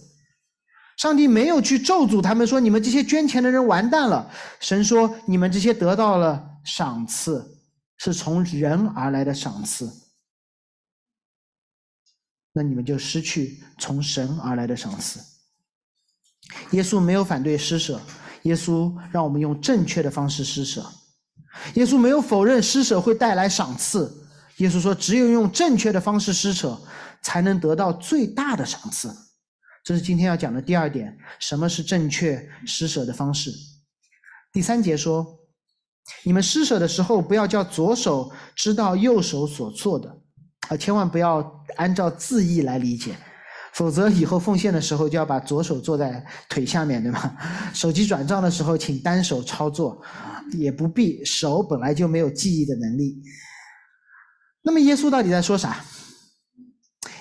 [0.97, 4.29] 上帝没有去咒诅他们，说你们这些捐钱的人完蛋了。
[4.59, 7.57] 神说你们这些得到了赏赐，
[7.99, 9.89] 是从人而来的赏赐，
[12.55, 15.21] 那你们就失去从神而来的赏赐。
[16.71, 18.01] 耶稣没有反对施舍，
[18.45, 20.83] 耶稣让我们用正确的方式施舍。
[21.75, 24.27] 耶稣没有否认施舍会带来赏赐，
[24.57, 26.81] 耶稣说只有用正确的方式施舍。
[27.25, 29.11] 才能得到最大的赏赐，
[29.83, 31.17] 这是今天要讲的第二点。
[31.41, 33.51] 什么是正确施舍的方式？
[34.53, 35.27] 第三节说，
[36.23, 40.15] 你们施舍的时候，不要叫左手知道右手所做的，
[40.69, 43.15] 啊，千万不要按照字义来理解，
[43.73, 47.37] 否则以后奉献的时候就要把左手坐在腿下面，对吗？
[47.75, 50.01] 手机转账的时候，请单手操作，
[50.53, 53.23] 也不必，手本来就没有记忆的能力。
[54.63, 55.85] 那么耶稣到底在说啥？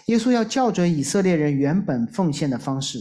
[0.08, 3.00] 耶稣要校准以色列人原本奉献的方式，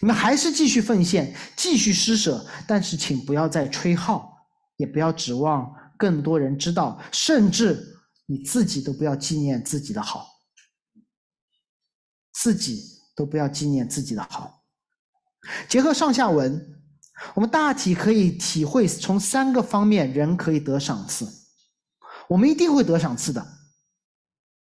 [0.00, 4.32] 你们还是继续奉献，继续施舍，但是请不要再吹号，
[4.76, 7.91] 也不要指望更多人知道，甚至
[8.26, 10.26] 你自己都不要纪念自己的好，
[12.32, 12.82] 自己
[13.14, 14.62] 都不要纪念自己的好。
[15.68, 16.84] 结合上下文，
[17.34, 21.28] 我们大体可以体会从三个方面人可以得赏赐，
[22.28, 23.46] 我们一定会得赏赐的。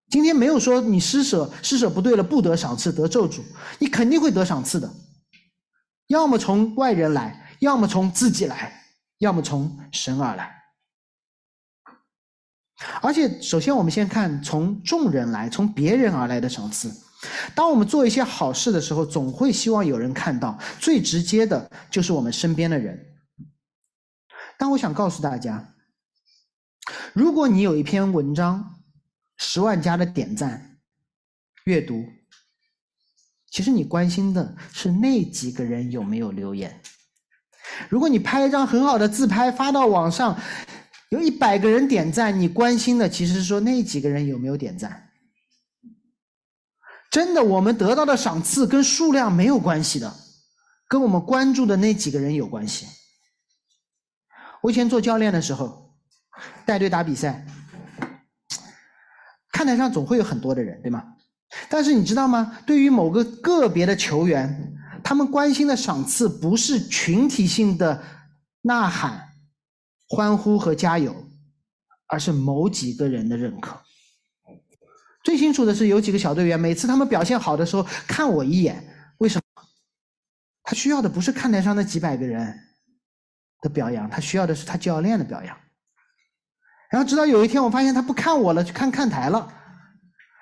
[0.09, 3.43] 今天没有说你施舍施舍不对了不得赏赐得咒诅，
[3.79, 4.93] 你肯定会得赏赐的，
[6.09, 8.85] 要么从外人来，要么从自己来，
[9.19, 10.60] 要么从神而来。
[13.03, 16.91] 而且，首先我们先看从众人来，从别人而来的赏赐。
[17.55, 22.99] 当我们做一些好事的时候，总会希望有人看到，最直接的就是我们身边的人。
[24.57, 25.75] 但我想告诉大家，
[27.13, 28.77] 如果你有一篇文章，
[29.37, 30.79] 十万加的点赞、
[31.65, 32.03] 阅读，
[33.51, 36.81] 其实你关心的是那几个人有没有留言。
[37.89, 40.39] 如果你拍一张很好的自拍发到网上，
[41.11, 45.09] 有一百个人点赞，你关心的其实是说那几个人有没有点赞。
[47.11, 50.15] 真的，我们得到的赏赐跟数量没有关系的，
[50.89, 52.87] 跟我们关注的那几个人有关系。
[54.63, 55.97] 我以前做教练的时候，
[56.65, 57.45] 带队打比赛。
[59.51, 61.03] 看台上总会有很多的人，对吗？
[61.69, 62.57] 但是你知道吗？
[62.65, 68.01] 对于某个个别的球员，他们关心的赏赐不是群体性的
[68.63, 69.30] 呐喊、
[70.13, 71.15] 欢呼和加油，
[72.09, 73.81] 而是某几个人的认可。
[75.23, 78.85] 最清楚的是，有几个小队员，每次他们表现好的时候，看我一眼，
[79.19, 79.63] 为什么？
[80.65, 82.59] 他需要的不是看台上那几百个人
[83.61, 85.57] 的表扬，他需要的是他教练的表扬。
[86.91, 89.39] 然后直到有一天，我发现他不看我了，去看看台了。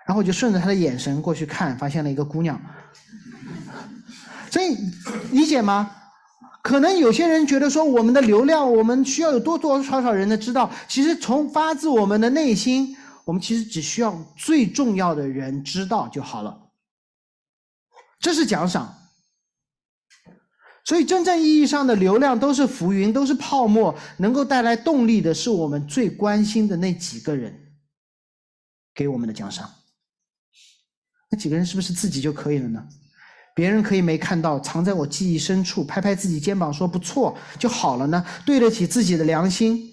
[0.06, 2.58] 然后我就顺着他的眼神过去看，发现了一个姑娘。
[4.50, 4.74] 所以
[5.30, 5.94] 理解吗？
[6.62, 10.70] 可能有些人觉得说，我们的流量，我们需要有多多少少人的知道。
[10.88, 16.70] 其实从发自我们的内心，我们其实只需要最重要的人知道就好了。
[18.20, 18.94] 这是奖赏。
[20.84, 23.94] 所以，真正意义上的流量都是浮云，都是泡沫。
[24.16, 27.54] 能够带来动力的是我们最关心的那几个人
[28.94, 29.70] 给我们的奖赏。
[31.30, 32.88] 那几个人是不是自己就可以了呢？
[33.58, 38.24] 别人可以没看到，藏在我记忆深处，拍拍自己肩膀说不错就好了呢？
[38.46, 39.90] 对得起自己的良心，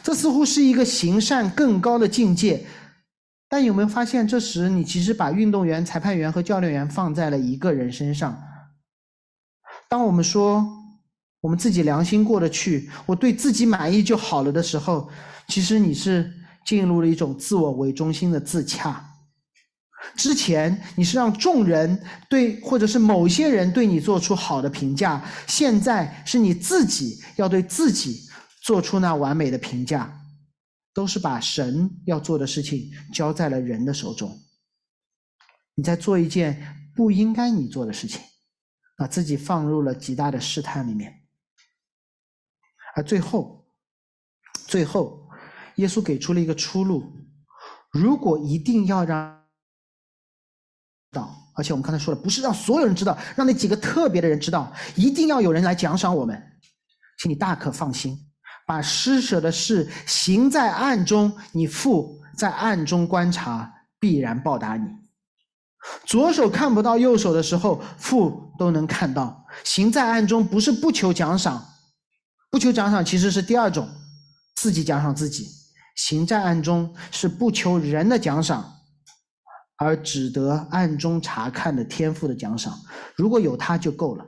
[0.00, 2.64] 这似乎是一个行善更高的境界。
[3.48, 8.40] 但有没有发现，这时你其实把运动员、裁判员和教练员放在了一个人身上？
[9.88, 10.64] 当我们说
[11.40, 15.10] 我们自己良心过得去，我对自己满意就好了的时候，
[15.48, 16.32] 其实你是
[16.64, 19.04] 进入了一种自我为中心的自洽。
[20.16, 28.22] 之前你是让众人对，或者是某些人对你做出好的评价，现在是你自己要对自己
[28.62, 30.10] 做出那完美的评价，
[30.94, 34.36] 都是把神要做的事情交在了人的手中。
[35.74, 38.20] 你在做一件不应该你做的事情，
[38.96, 41.12] 把自己放入了极大的试探里面，
[42.96, 43.66] 而最后，
[44.66, 45.28] 最后，
[45.76, 47.12] 耶稣给出了一个出路：
[47.92, 49.39] 如果一定要让。
[51.12, 56.40] 道，而且我们刚才说了，不是让所有人知道，让那几个特别的人知道，一定要有人来奖赏我们，
[57.18, 58.18] 请你大可放心，
[58.66, 64.86] 把施舍的事行在暗中，你父在暗中观察，必然报答你。
[66.04, 69.46] 左手看不到右手的时候，父都能看到。
[69.64, 71.64] 行在暗中不是不求奖赏，
[72.50, 73.88] 不求奖赏其实是第二种，
[74.54, 75.48] 自己奖赏自己。
[75.96, 78.79] 行在暗中是不求人的奖赏。
[79.80, 82.78] 而只得暗中查看的天赋的奖赏，
[83.16, 84.26] 如果有他就够了。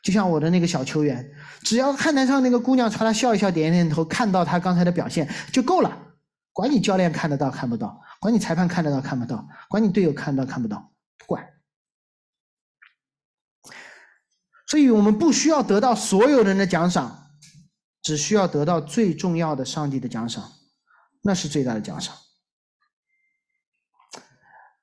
[0.00, 1.28] 就像我的那个小球员，
[1.62, 5.90] 只要看台上那个姑娘朝他笑一笑、点点头，看到他刚才的表现就够了。
[6.52, 11.44] 管你教练看得到看不到，管你裁判看得到看不到，管你队友看到看不到，不管。
[14.68, 17.30] 所以我们不需要得到所有人的奖赏，
[18.02, 20.44] 只需要得到最重要的上帝的奖赏，
[21.22, 22.14] 那是最大的奖赏。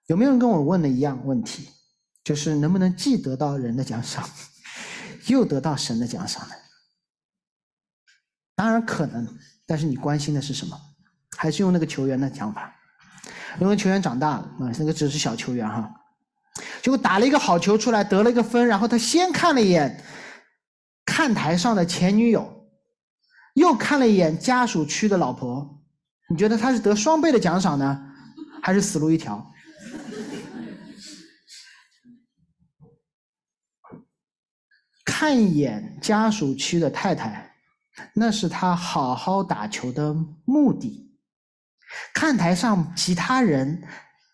[0.08, 1.70] 有没有人跟我问的一样问题？
[2.24, 4.28] 就是能不能既得到人的奖赏，
[5.28, 6.56] 又得到神的奖赏呢？
[8.56, 9.28] 当然可能，
[9.66, 10.80] 但是你关心的是什么？
[11.36, 12.74] 还是用那个球员的讲法？
[13.60, 15.94] 因为球员长大了啊，那个只是小球员哈，
[16.82, 20.04] 结果打了一个好球出来，得了一个分，然后他先看了一眼
[21.06, 22.68] 看台上的前女友，
[23.56, 25.84] 又看了一眼家属区的老婆，
[26.30, 28.02] 你觉得他是得双倍的奖赏呢，
[28.62, 29.52] 还是死路一条？
[35.24, 37.56] 看一眼家属区的太太，
[38.14, 40.14] 那是他好好打球的
[40.44, 41.10] 目的；
[42.14, 43.88] 看台上其他人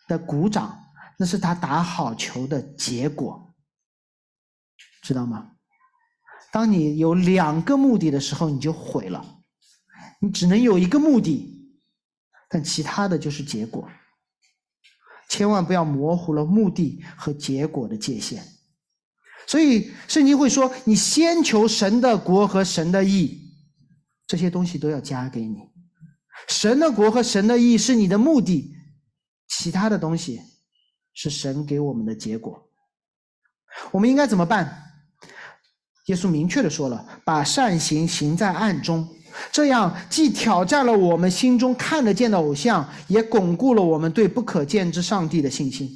[0.07, 0.75] 的鼓掌，
[1.19, 3.53] 那是他打好球的结果。
[5.03, 5.51] 知道吗？
[6.51, 9.23] 当你有两个目的的时候，你就毁了。
[10.19, 11.71] 你只能有一个目的，
[12.49, 13.87] 但其他的就是结果。
[15.29, 18.43] 千万不要模糊了目的和结果的界限。
[19.49, 23.35] 所以圣经会说：“你先求神的国和神的义，
[24.27, 25.57] 这些东西都要加给你。
[26.47, 28.71] 神的国和神的义是你的目的，
[29.47, 30.39] 其他的东西
[31.15, 32.63] 是神给我们的结果。
[33.89, 34.83] 我们应该怎么办？
[36.05, 39.07] 耶稣明确的说了：把善行行在暗中，
[39.51, 45.89] 这样既挑战了我们心中看得见的偶像，也巩固了我们对不可见之上帝的信心。”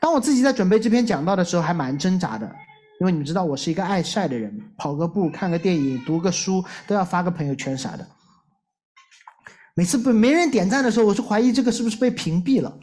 [0.00, 2.46] 当我自己在准备这篇讲道的时候，还蛮挣扎的，
[3.00, 8.06] 因为你们知道我是一个爱晒的人，跑个步、看个电影、读个书都要发个朋友圈啥的。
[9.76, 12.78] 每次被没人点赞的时候，我就怀疑这个是不是被屏蔽了。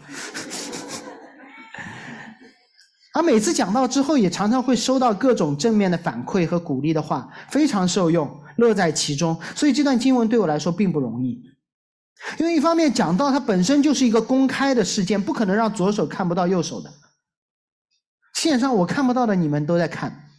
[3.13, 9.37] 而每次讲到之后，也常常会收到各种正面的反馈和鼓励的话，非常受用，乐在其中。
[9.53, 11.41] 所以这段经文对我来说并不容易，
[12.37, 16.91] 因为一方面讲到它本身就是一个公开的事件，不可能让左手看不到右手的。
[18.35, 20.29] 线上我看不到的，你们都在看，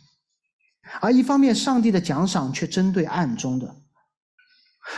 [1.00, 3.76] 而一方面，上帝的奖赏却针对暗中的，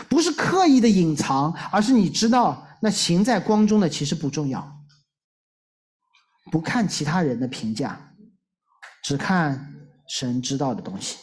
[0.09, 4.81] 不是刻意的隐藏，而是你知道，那行在光中的其实不重要，
[6.53, 8.15] 不看其他人的评价，
[9.03, 9.75] 只看
[10.09, 11.17] 神知道的东西。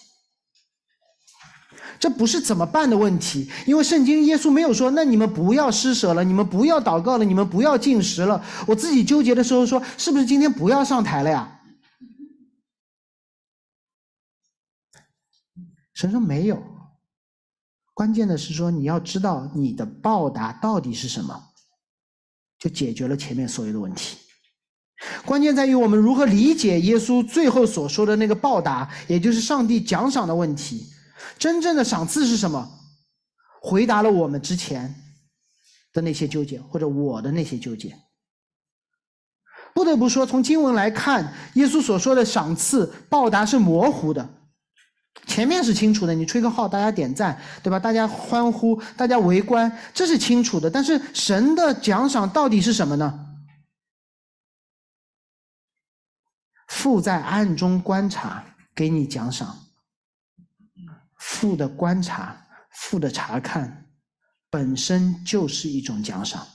[2.01, 8.43] 这不是怎么办的问题，因为圣经耶稣没有说，那你们不要施舍了，你们不要祷告了，你们不要进食了。
[8.65, 11.61] 我自己纠结的时候说，是不是今天不要上台了呀？
[15.93, 16.59] 神说没有，
[17.93, 21.39] 关键的是说你要知道你的报答到底是什么，
[22.57, 24.17] 就解决了前面所有的问题。
[25.23, 30.87] 关键在于我们如何理解耶稣最后所说的那个报答，也就是上帝奖赏的问题。
[31.37, 32.79] 真正的赏赐是什么？
[33.61, 34.93] 回答了我们之前
[35.93, 37.95] 的那些纠结，或者我的那些纠结。
[39.73, 44.27] 不得不说，从经文来看，耶稣所说的赏赐报答是模糊的。
[45.27, 47.79] 前面是清楚的，你吹个号，大家点赞，对吧？
[47.79, 50.69] 大家欢呼，大家围观，这是清楚的。
[50.69, 53.27] 但是神的奖赏到底是什么呢？
[56.67, 58.43] 父在暗中观察，
[58.73, 59.57] 给你奖赏。
[61.21, 62.35] 父的观察，
[62.71, 63.87] 父的查看，
[64.49, 66.45] 本身就是一种奖赏。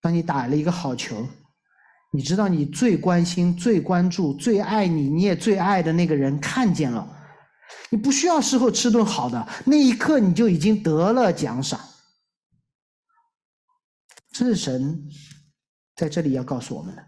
[0.00, 1.26] 当你打了一个好球，
[2.10, 7.06] 你知道你最关心、最关注、最爱你，你也最爱的那个人看见了，
[7.90, 11.78] 你不需要事后吃顿好的，那一刻你就已经得了奖赏。
[14.32, 15.06] 这是神
[15.96, 17.06] 在这里要告诉我们的。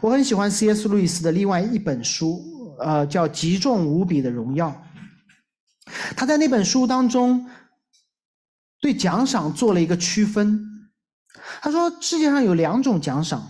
[0.00, 0.88] 我很喜欢 C.S.
[0.88, 4.68] 路易斯的另外一本书，呃，叫《极重无比的荣耀》。
[6.16, 7.46] 他在那本书当中
[8.80, 10.90] 对奖赏做了一个区分。
[11.60, 13.48] 他说，世界上有两种奖赏，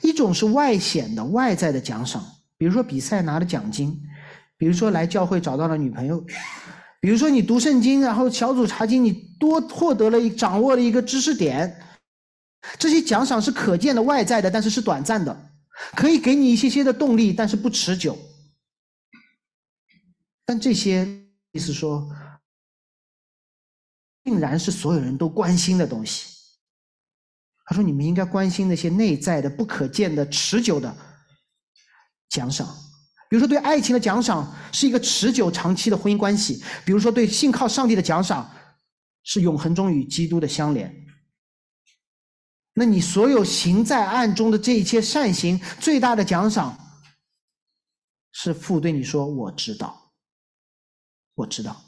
[0.00, 2.24] 一种是外显的、外在的奖赏，
[2.56, 4.00] 比如说比赛拿的奖金，
[4.56, 6.24] 比如说来教会找到了女朋友，
[7.00, 11.82] 比如说你读圣经，然后小组查经，你多获得了一掌握了一个知识点。
[12.78, 15.50] 这些奖赏是可见的、外在的，但是是短暂的，
[15.94, 18.16] 可以给你一些些的动力，但是不持久。
[20.44, 21.06] 但这些
[21.52, 22.08] 意思说，
[24.24, 26.34] 竟然是所有人都关心的东西。
[27.64, 30.96] 他说：“你们应该关心那些内在的、不可见的、持久的
[32.28, 32.66] 奖赏。
[33.28, 38.48] 比如说，对爱情的奖赏是一个持久、长期的婚姻关系；比如说，对信靠上帝的奖赏
[39.24, 40.94] 是永恒中与基督的相连。”
[42.78, 46.78] 那你所有行在暗中的这一切善行，最大的奖赏
[48.32, 50.12] 是父对你说：“我知道，
[51.34, 51.82] 我知道。”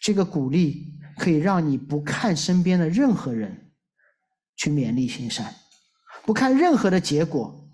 [0.00, 3.72] 这个鼓励可以让你不看身边的任何人，
[4.56, 5.54] 去勉励行善，
[6.24, 7.70] 不看任何的结果，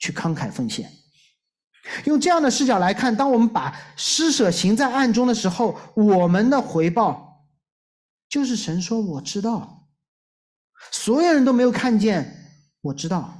[0.00, 0.92] 去慷慨奉献。
[2.06, 7.46] 用这样的视角来看，当我们把施舍行在暗中的时候，我们的回报
[8.28, 9.76] 就是神说：“我知道。”
[10.90, 13.38] 所有人都没有看见，我知道，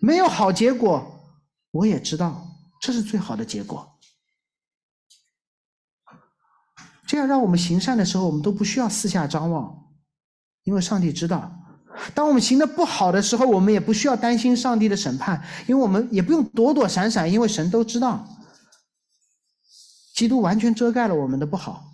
[0.00, 1.38] 没有好结果，
[1.70, 2.46] 我也知道，
[2.80, 3.90] 这是最好的结果。
[7.06, 9.92] 这样让我们行善的时候，我们都不需要四下张望，
[10.64, 11.60] 因为上帝知道。
[12.12, 18.26] 当我们行的不好的时候，我们也不需要担心上帝的审判，因为我们也不用躲躲闪闪，因为神都知道。
[20.14, 21.93] 基督完全遮盖了我们的不好。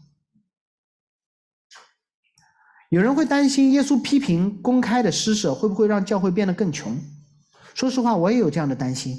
[2.90, 6.98] 有人会担心耶稣批评公开的施舍会不会让教会变得更穷？
[7.72, 9.16] 说实话，我也有这样的担心。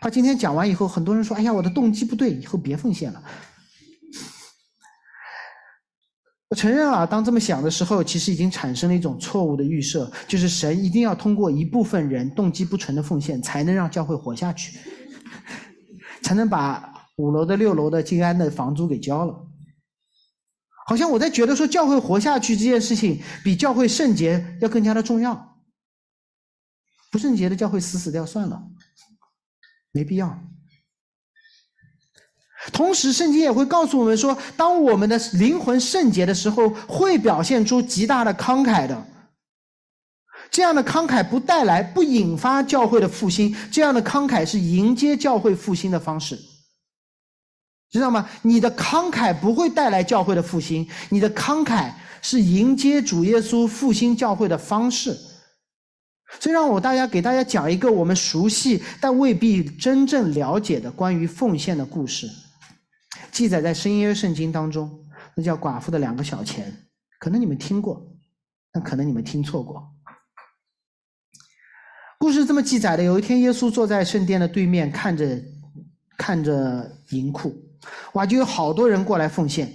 [0.00, 3.20] 怕今天讲完以后，很多人说：“哎呀，我的动机不对，以后别奉献了。”
[6.48, 14.78] 我承认啊，当这么想的时候，其实已经产生了一种错误的预设，就是神一定要通过一部分人动机不纯的奉献，才能让教会活下去，
[16.22, 19.45] 才能把五楼的、六楼的静安的房租给交了。
[20.86, 25.58] 好像我在觉得说教会活下去这件事情比教会圣洁要更加的重要，
[27.10, 28.62] 不圣洁的教会死死掉算了，
[29.92, 30.38] 没必要。
[32.72, 39.06] 同时，圣经也会告诉我们说，当我们的灵魂圣洁的时候，会表现出极大的慷慨的。
[40.50, 46.38] 这样的慷慨不带来、不引发教会的复兴，这样的慷慨是迎接教会复兴的方式。
[47.90, 48.28] 知道吗？
[48.42, 55.16] 你的慷慨不会带来教会的复兴，你的慷慨是迎接主耶稣复兴教会的方式。
[56.40, 62.28] 所以，让我大家给大家讲一个我们熟悉但未必真正了解的关于奉献的故事，
[63.30, 64.90] 记载在新约圣经当中，
[65.36, 66.76] 那叫寡妇的两个小钱，
[67.20, 68.04] 可能你们听过，
[68.72, 69.88] 但可能你们听错过。
[72.18, 75.40] 故事这么记载的：有一天，耶稣坐在圣殿的对面，看着
[76.18, 77.54] 看着银库。
[78.12, 79.72] 哇，就有好多人过来奉献，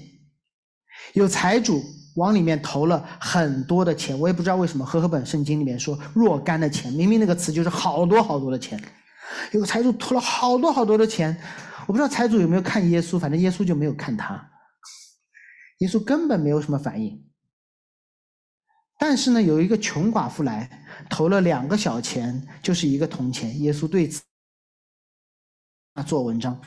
[1.14, 1.82] 有财主
[2.16, 4.86] 往里面投了很多的钱，我也不知道为什么。
[4.86, 8.82] 和合本圣经里面说若干的钱，明明那个词就是好多好多的钱。
[9.54, 11.36] 有个财主投了好多好多的钱，
[11.88, 14.52] 我不知道财主有没有看耶稣，反正耶稣就没有看他，
[15.80, 17.28] 耶稣根本没有什么反应。
[19.00, 24.22] 但是呢，有一个穷寡妇来投了两个小钱，就是一个铜钱，耶稣对此
[25.94, 26.60] 啊做文章。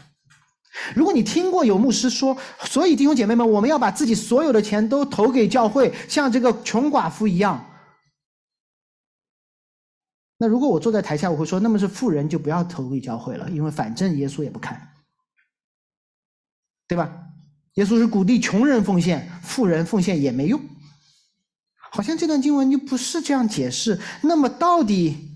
[0.94, 7.64] 如果你听过有牧师说，所以弟兄姐妹们，我们要把自己所有的钱都投给教会，像这个穷寡妇一样。
[10.36, 14.94] 那如果我坐在台下，我会说，那么是富人就不要投给教会了，因为反正耶稣也不看，
[16.88, 17.10] 对吧？
[17.74, 20.60] 耶稣是鼓励穷人奉献，富人奉献也没用。
[21.90, 24.00] 好像这段经文就不是这样解释。
[24.22, 25.30] 那么到底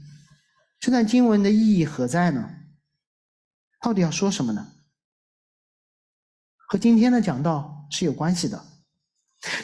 [0.81, 2.51] 这段经文的意义何在呢？
[3.81, 4.67] 到底要说什么呢？
[6.69, 8.63] 和今天的讲道是有关系的。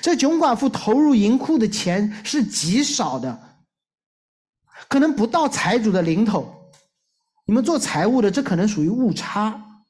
[0.01, 3.59] 这穷寡妇投入银库的钱是极少的，
[4.89, 6.73] 可能不到财主的零头。
[7.45, 9.83] 你们做财务的，这可能属于误差。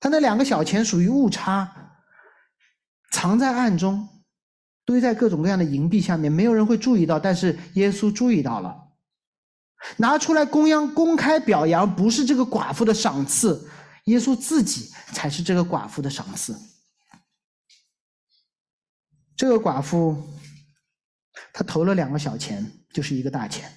[0.00, 1.72] 他那两个小钱属于误差，
[3.12, 4.08] 藏在暗中。
[4.84, 8.76] 堆在各种各样的银币下面，没有人会注意到，但是耶稣注意到了，
[9.96, 13.68] 拿出来公央公开表扬，不是这个寡妇的赏赐，
[14.06, 16.58] 耶稣自己才是这个寡妇的赏赐。
[19.36, 20.26] 这个寡妇，
[21.52, 23.72] 她投了两个小钱，就是一个大钱。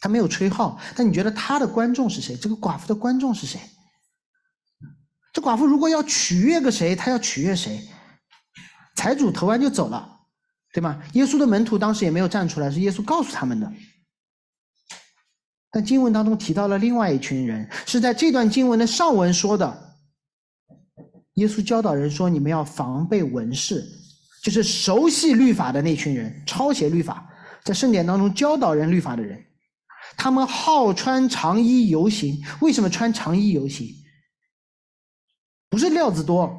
[0.00, 2.36] 她没有吹号，但你觉得她的观众是谁？
[2.36, 3.58] 这个寡妇的观众是谁？
[5.32, 7.88] 这寡妇如果要取悦个谁，她要取悦谁？
[8.96, 10.20] 财主投完就走了，
[10.72, 11.02] 对吗？
[11.14, 13.72] 耶稣的门徒当时也没有站出来，是耶稣告诉他们的。
[15.74, 19.96] 但经文当中提到了另外一群人，是在这段经文的上文说的。
[21.34, 23.84] 耶稣教导人说：“你们要防备文士，
[24.40, 27.28] 就是熟悉律法的那群人，抄写律法，
[27.64, 29.44] 在圣典当中教导人律法的人。
[30.16, 33.88] 他们好穿长衣游行，为什么穿长衣游行？
[35.68, 36.56] 不是料子多。”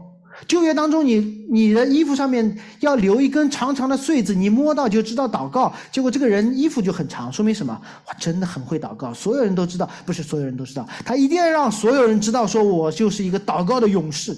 [0.48, 1.20] 旧约当中，你
[1.50, 5.74] 你的衣服上面要留一根长长的穗子，你摸到就知道祷告。
[5.92, 7.74] 结果这个人衣服就很长，说明什么？
[8.08, 14.38] 哇，真的很会祷告，所有人都知道，不是所有人都知道，他一定要让所有人知道，说我就是一个祷告的勇士。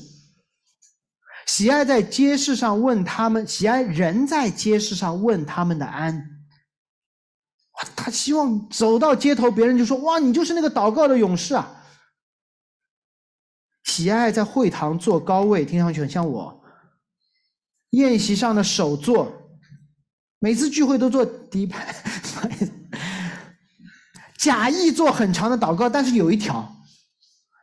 [1.48, 6.14] 喜爱在街市上问他们，喜爱人在街市上问他们的安。
[6.14, 11.74] 哇，他希望走到街头，别人就说哇，你就是那个祷告的勇士啊。
[13.98, 16.64] 喜爱在会堂坐高位，听上去很像我。
[17.92, 19.50] 宴席上的首座，
[20.38, 21.96] 每次聚会都坐第一排。
[24.38, 26.72] 假意做很长的祷告，但是有一条，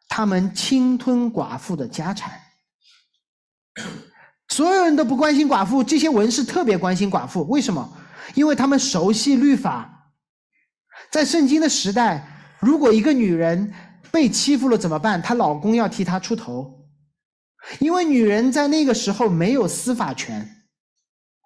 [0.09, 2.33] 他们侵吞寡妇的家产。
[4.49, 7.47] 所有人都不关心寡妇，这些文士特别关心寡妇。
[7.47, 7.97] 为什么？
[8.35, 10.11] 因为他们熟悉律法。
[11.13, 12.27] 在圣经的时代，
[12.59, 13.73] 如果一个女人，
[14.15, 15.21] 被欺负了怎么办？
[15.21, 16.87] 她老公要替她出头，
[17.81, 20.49] 因为女人在那个时候没有司法权。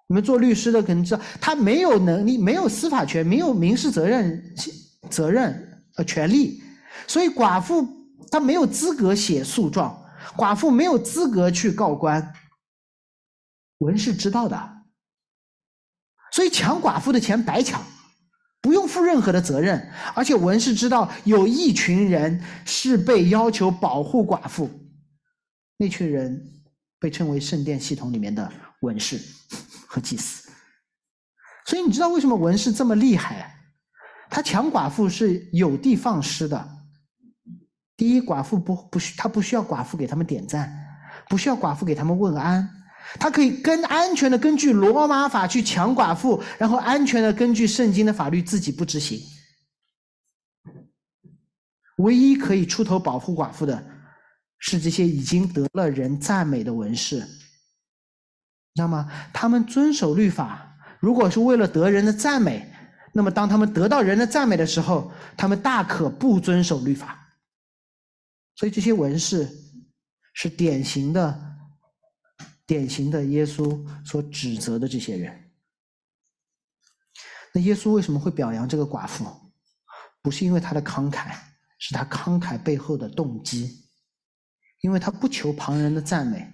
[0.07, 4.55] 你们做律师的可能知道，她没有能力，没有司法权，没有民事责任
[5.09, 6.61] 责任和权利，
[7.07, 7.87] 所以寡妇
[8.29, 9.99] 她没有资格写诉状，
[10.37, 12.33] 寡妇没有资格去告官。
[13.79, 14.83] 文是知道的，
[16.31, 17.81] 所以抢寡妇的钱白抢。
[18.61, 24.69] 不用负任何的责任，而且文士知道有一群人是被要求保护寡妇，
[25.77, 26.61] 那群人
[26.99, 28.51] 被称为圣殿系统里面的
[28.81, 29.19] 文士
[29.87, 30.49] 和祭司。
[31.65, 33.55] 所以你知道为什么文士这么厉害？
[34.29, 36.69] 他抢寡妇是有的放矢的。
[37.95, 40.71] 第一，寡妇不不需他不需要寡妇给他们点赞，
[41.29, 42.69] 不需要寡妇给他们问安。
[43.17, 49.19] 他可以更安全的根据罗马法去抢寡妇，然后安全的根据圣经的法律自己不执行。
[51.97, 53.83] 唯一可以出头保护寡妇的，
[54.59, 57.25] 是这些已经得了人赞美的文士。
[58.75, 59.09] 那么？
[59.33, 62.71] 他们遵守律法，如果是为了得人的赞美，
[63.11, 67.19] 那么当他们得到人的赞美的时候，他们大可不遵守律法。
[68.55, 69.49] 所以这些文士
[70.33, 71.47] 是典型的。
[72.69, 75.51] 典型的耶稣所指责的这些人，
[77.51, 79.25] 那耶稣为什么会表扬这个寡妇？
[80.21, 81.33] 不是因为他的慷慨，
[81.79, 83.87] 是他慷慨背后的动机。
[84.81, 86.47] 因为他不求旁人的赞美，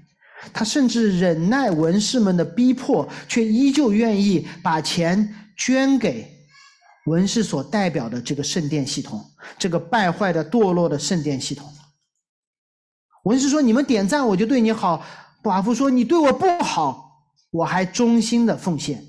[0.53, 6.34] 他甚至忍耐文士们的逼迫，却依旧愿意把钱捐给
[7.07, 9.22] 文士所代表的这个圣殿系统，
[9.59, 11.70] 这个败坏的堕落的圣殿系统。
[13.26, 15.05] 文士说：“你们点赞，我就对你好。”
[15.46, 17.22] 寡妇说：“你对我不好，
[17.52, 19.06] 我还衷心的奉献，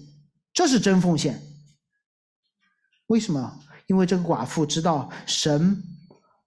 [0.53, 1.41] 这是真奉献。
[3.07, 3.59] 为什么？
[3.87, 5.83] 因为这个寡妇知道神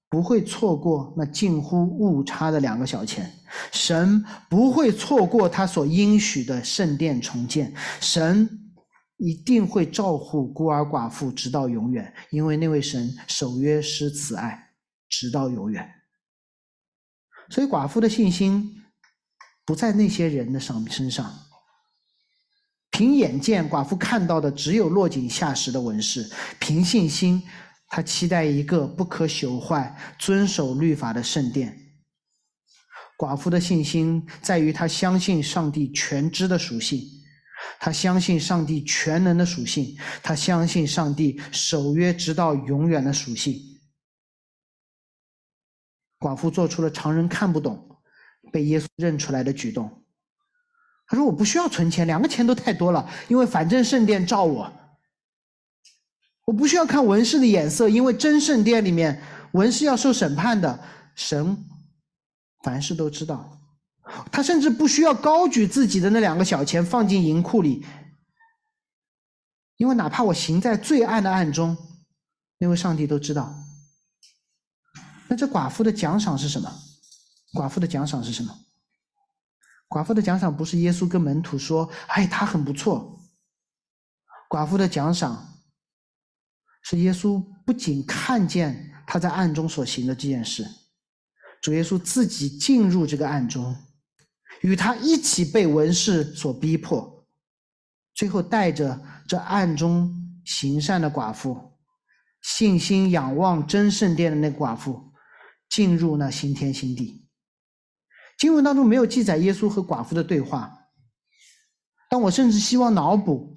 [0.08, 3.34] 不会错过那近乎误差的两个小钱，
[3.72, 8.48] 神不会错过他所应许的圣殿重建，神
[9.18, 14.70] 一定会照顾孤儿寡妇直到永远，因为那位神守约施慈爱，
[15.10, 15.90] 直到永远。
[17.50, 18.76] 所以寡妇的信心。”
[19.70, 21.32] 不在那些人的上身上，
[22.90, 26.24] 凭眼见，寡妇看到的只有落井下石的文士；
[26.60, 27.44] 凭信心，
[27.88, 31.78] 他期待一个不可朽坏、遵守律法的圣殿。
[33.16, 37.00] 寡妇的信心在于他相信上帝全知的属性，
[37.80, 43.56] 他相信上帝全能的属性，他相信上帝守约直到永远的属性。
[46.18, 47.89] 寡妇做出了常人看不懂。
[48.52, 50.04] 被耶稣认出来的举动，
[51.08, 54.72] 他说：“我不需要存钱，两个钱都太多了，因为反正圣殿照我。
[56.46, 59.22] 我不需要看文士的眼色，因为真圣殿里面
[59.52, 60.80] 文士要受审判的，
[61.16, 61.64] 神
[62.64, 63.58] 凡事都知道。
[64.32, 67.86] 他甚至不需要高举自己的那两个小钱放进银库里，
[69.78, 71.78] 因为哪怕我行在最暗的暗中，
[72.58, 73.54] 那位上帝都知道。
[75.28, 76.89] 那这寡妇的奖赏是什么？
[77.54, 78.58] 寡妇的奖赏是什么？
[79.88, 83.20] 寡妇的奖赏不是耶稣跟门徒说：“哎，他很不错。”
[84.48, 85.60] 寡妇的奖赏
[86.84, 90.68] 是耶稣不仅看见他在暗中所行的这件事，
[91.62, 93.76] 主耶稣自己进入这个暗中。
[94.62, 97.26] 与他一起被文士所逼迫，
[98.14, 101.78] 最后带着这暗中行善的寡妇，
[102.42, 105.14] 信心仰望真圣殿的那寡妇，
[105.70, 107.26] 进入那新天新地。
[108.40, 110.72] 经文当中没有记载耶稣和寡妇的对话，
[112.10, 113.56] 但我甚至希望脑补，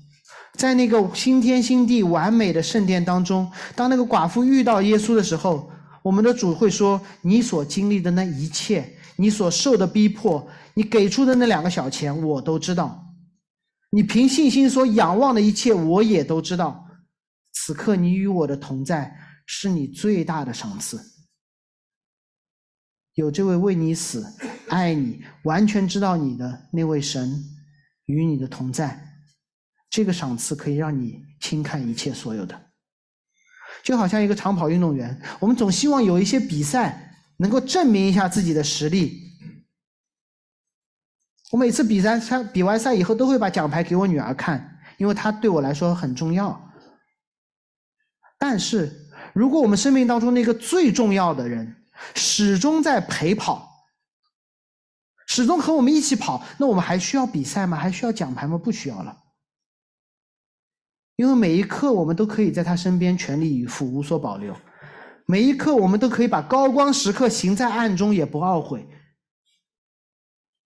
[0.59, 5.71] 在那个新天新地完美的圣殿当中，当那个寡妇遇到耶稣的时候，
[6.03, 13.07] 我们的主会说：“你所经历的那一切。”你所受的逼迫，你给出的那两个小钱，我都知道。
[13.91, 16.89] 你凭信心所仰望的一切，我也都知道。
[17.53, 19.15] 此刻你与我的同在，
[19.45, 20.99] 是你最大的赏赐。
[23.15, 24.27] 有这位为你死、
[24.73, 27.31] 爱你、完全知道你的那位神
[28.07, 29.01] 与你的同在，
[29.89, 32.61] 这个赏赐可以让你轻看一切所有的。
[33.85, 37.09] 就好像一个长跑运动员，我们总希望有一些比赛。
[37.39, 39.21] 能够证明一下自己的实力。
[41.51, 46.73] 我每次比赛赛比完赛以后，都会把奖牌给我女儿看，因为她对我来说很重要。
[48.39, 51.75] 但是，如果我们生命当中那个最重要的人
[52.15, 53.72] 始终在陪跑，
[55.33, 57.75] 始终和我们一起跑，那我们还需要比赛吗？
[57.75, 58.59] 还需要奖牌吗？
[58.59, 59.19] 不需要了。
[61.17, 64.55] 因为每一刻我们都可以在他身边全力以赴，无所保留。
[65.25, 68.87] 每一刻，我们都可以把高光时刻行在暗中，也不懊悔。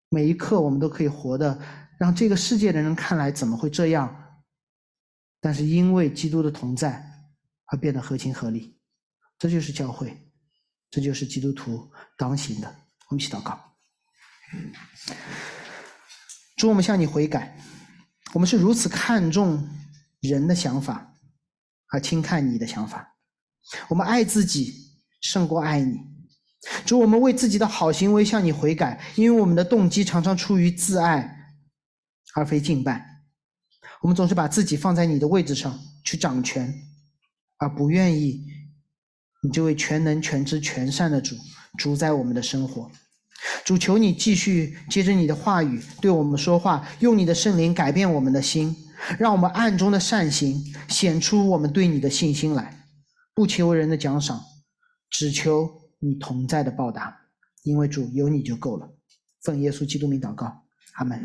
[0.09, 1.57] 每一刻，我们都可以活的
[2.01, 4.41] 让这个世界的人看来怎么会这样？
[5.41, 7.09] 但是因为基督的同在，
[7.67, 8.77] 而变得合情合理。
[9.39, 10.17] 这就是教会，
[10.91, 11.89] 这就是基督徒
[12.19, 12.67] 当行的。
[13.09, 13.66] 我们一起祷告：
[16.57, 17.57] 主，我们向你悔改，
[18.33, 19.69] 我们是如此看重
[20.21, 21.15] 人的想法，
[21.89, 23.17] 而轻看你的想法。
[23.89, 24.73] 我们爱自己
[25.21, 25.99] 胜过爱你，
[26.85, 31.53] 主，我们为自己的好行为向你悔改，因为我们的动机常常出于自爱，
[32.35, 33.05] 而非敬拜。
[34.03, 36.73] 我们总是把自己放在你的位置上去掌权，
[37.59, 38.45] 而不愿意
[39.43, 41.37] 你这位全能、全知、全善的主
[41.77, 42.91] 主宰我们的生活。
[43.65, 48.75] 主，求你继续接着你的话语对我们说话，用你的圣灵改变我们的心，
[49.19, 52.85] 让我们暗中的善行显出我们对你的信心来。
[53.35, 54.41] 不求人的奖赏，
[55.11, 55.69] 只求
[55.99, 57.15] 你同在的报答，
[57.65, 58.89] 因为主有你就够了。
[59.43, 60.65] 奉耶稣基督名祷告，
[60.95, 61.23] 阿门。